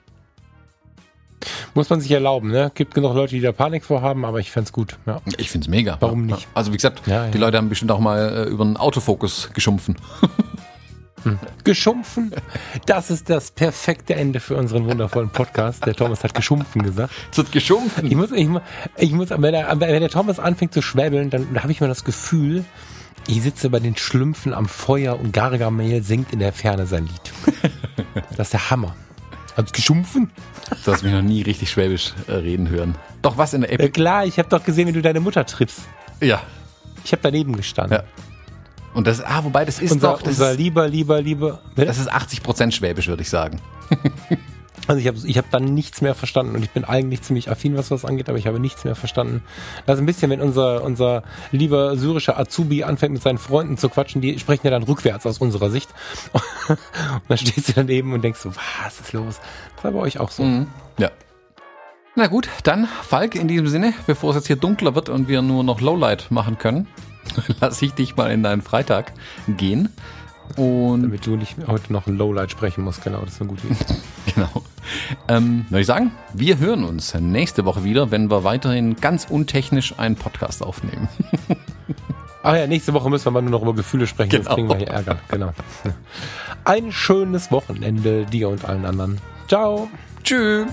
[1.73, 2.71] Muss man sich erlauben, ne?
[2.75, 4.97] Gibt genug Leute, die da Panik vorhaben, aber ich fände gut.
[5.05, 5.21] Ja.
[5.37, 5.97] Ich finde es mega.
[5.99, 6.47] Warum nicht?
[6.53, 9.95] Also wie gesagt, ja, die Leute haben bestimmt auch mal äh, über einen Autofokus geschumpfen.
[11.23, 11.39] Hm.
[11.63, 12.33] Geschumpfen,
[12.85, 15.85] das ist das perfekte Ende für unseren wundervollen Podcast.
[15.85, 17.13] Der Thomas hat geschumpfen gesagt.
[17.31, 18.07] Es wird geschumpfen.
[18.07, 18.49] Ich muss, ich,
[18.97, 22.03] ich muss wenn, der, wenn der Thomas anfängt zu schwäbeln, dann habe ich mal das
[22.03, 22.65] Gefühl,
[23.27, 27.33] ich sitze bei den Schlümpfen am Feuer und Gargamel singt in der Ferne sein Lied.
[28.35, 28.95] Das ist der Hammer.
[29.55, 30.31] Hat's geschumpfen?
[30.83, 32.95] Du hast mich noch nie richtig schwäbisch äh, reden hören.
[33.21, 33.81] Doch was in der App?
[33.81, 35.81] Ja, klar, ich habe doch gesehen, wie du deine Mutter triffst.
[36.21, 36.41] Ja.
[37.03, 37.99] Ich habe daneben gestanden.
[37.99, 38.03] Ja.
[38.93, 40.19] Und das, ah, wobei das ist unser, doch.
[40.21, 41.59] Das unser ist, lieber, lieber, lieber.
[41.75, 43.59] Das ist 80% Schwäbisch, würde ich sagen.
[44.88, 47.78] Also ich habe ich hab dann nichts mehr verstanden und ich bin eigentlich ziemlich affin,
[47.78, 49.41] was das angeht, aber ich habe nichts mehr verstanden.
[49.86, 53.88] Das ist ein bisschen, wenn unser, unser lieber syrischer Azubi anfängt mit seinen Freunden zu
[53.88, 55.89] quatschen, die sprechen ja dann rückwärts aus unserer Sicht.
[56.67, 56.78] und
[57.28, 58.51] dann stehst du daneben und denkst so,
[58.84, 59.39] was ist los?
[59.76, 60.43] Das war bei euch auch so.
[60.43, 60.67] Mhm.
[60.97, 61.11] Ja.
[62.15, 65.41] Na gut, dann Falk, in diesem Sinne, bevor es jetzt hier dunkler wird und wir
[65.41, 66.88] nur noch Lowlight machen können,
[67.61, 69.13] lasse ich dich mal in deinen Freitag
[69.47, 69.89] gehen.
[70.55, 73.67] Und Damit du nicht heute noch ein Lowlight sprechen musst, genau, das ist eine gute
[73.67, 73.85] Idee.
[74.35, 74.49] genau.
[75.27, 79.97] Ähm, würde ich sagen, wir hören uns nächste Woche wieder, wenn wir weiterhin ganz untechnisch
[79.97, 81.07] einen Podcast aufnehmen.
[82.43, 84.43] Ach ja, nächste Woche müssen wir mal nur noch über Gefühle sprechen, genau.
[84.43, 85.17] sonst kriegen wir hier Ärger.
[85.29, 85.53] Genau.
[86.65, 89.19] Ein schönes Wochenende dir und allen anderen.
[89.47, 89.89] Ciao.
[90.23, 90.67] Tschüss.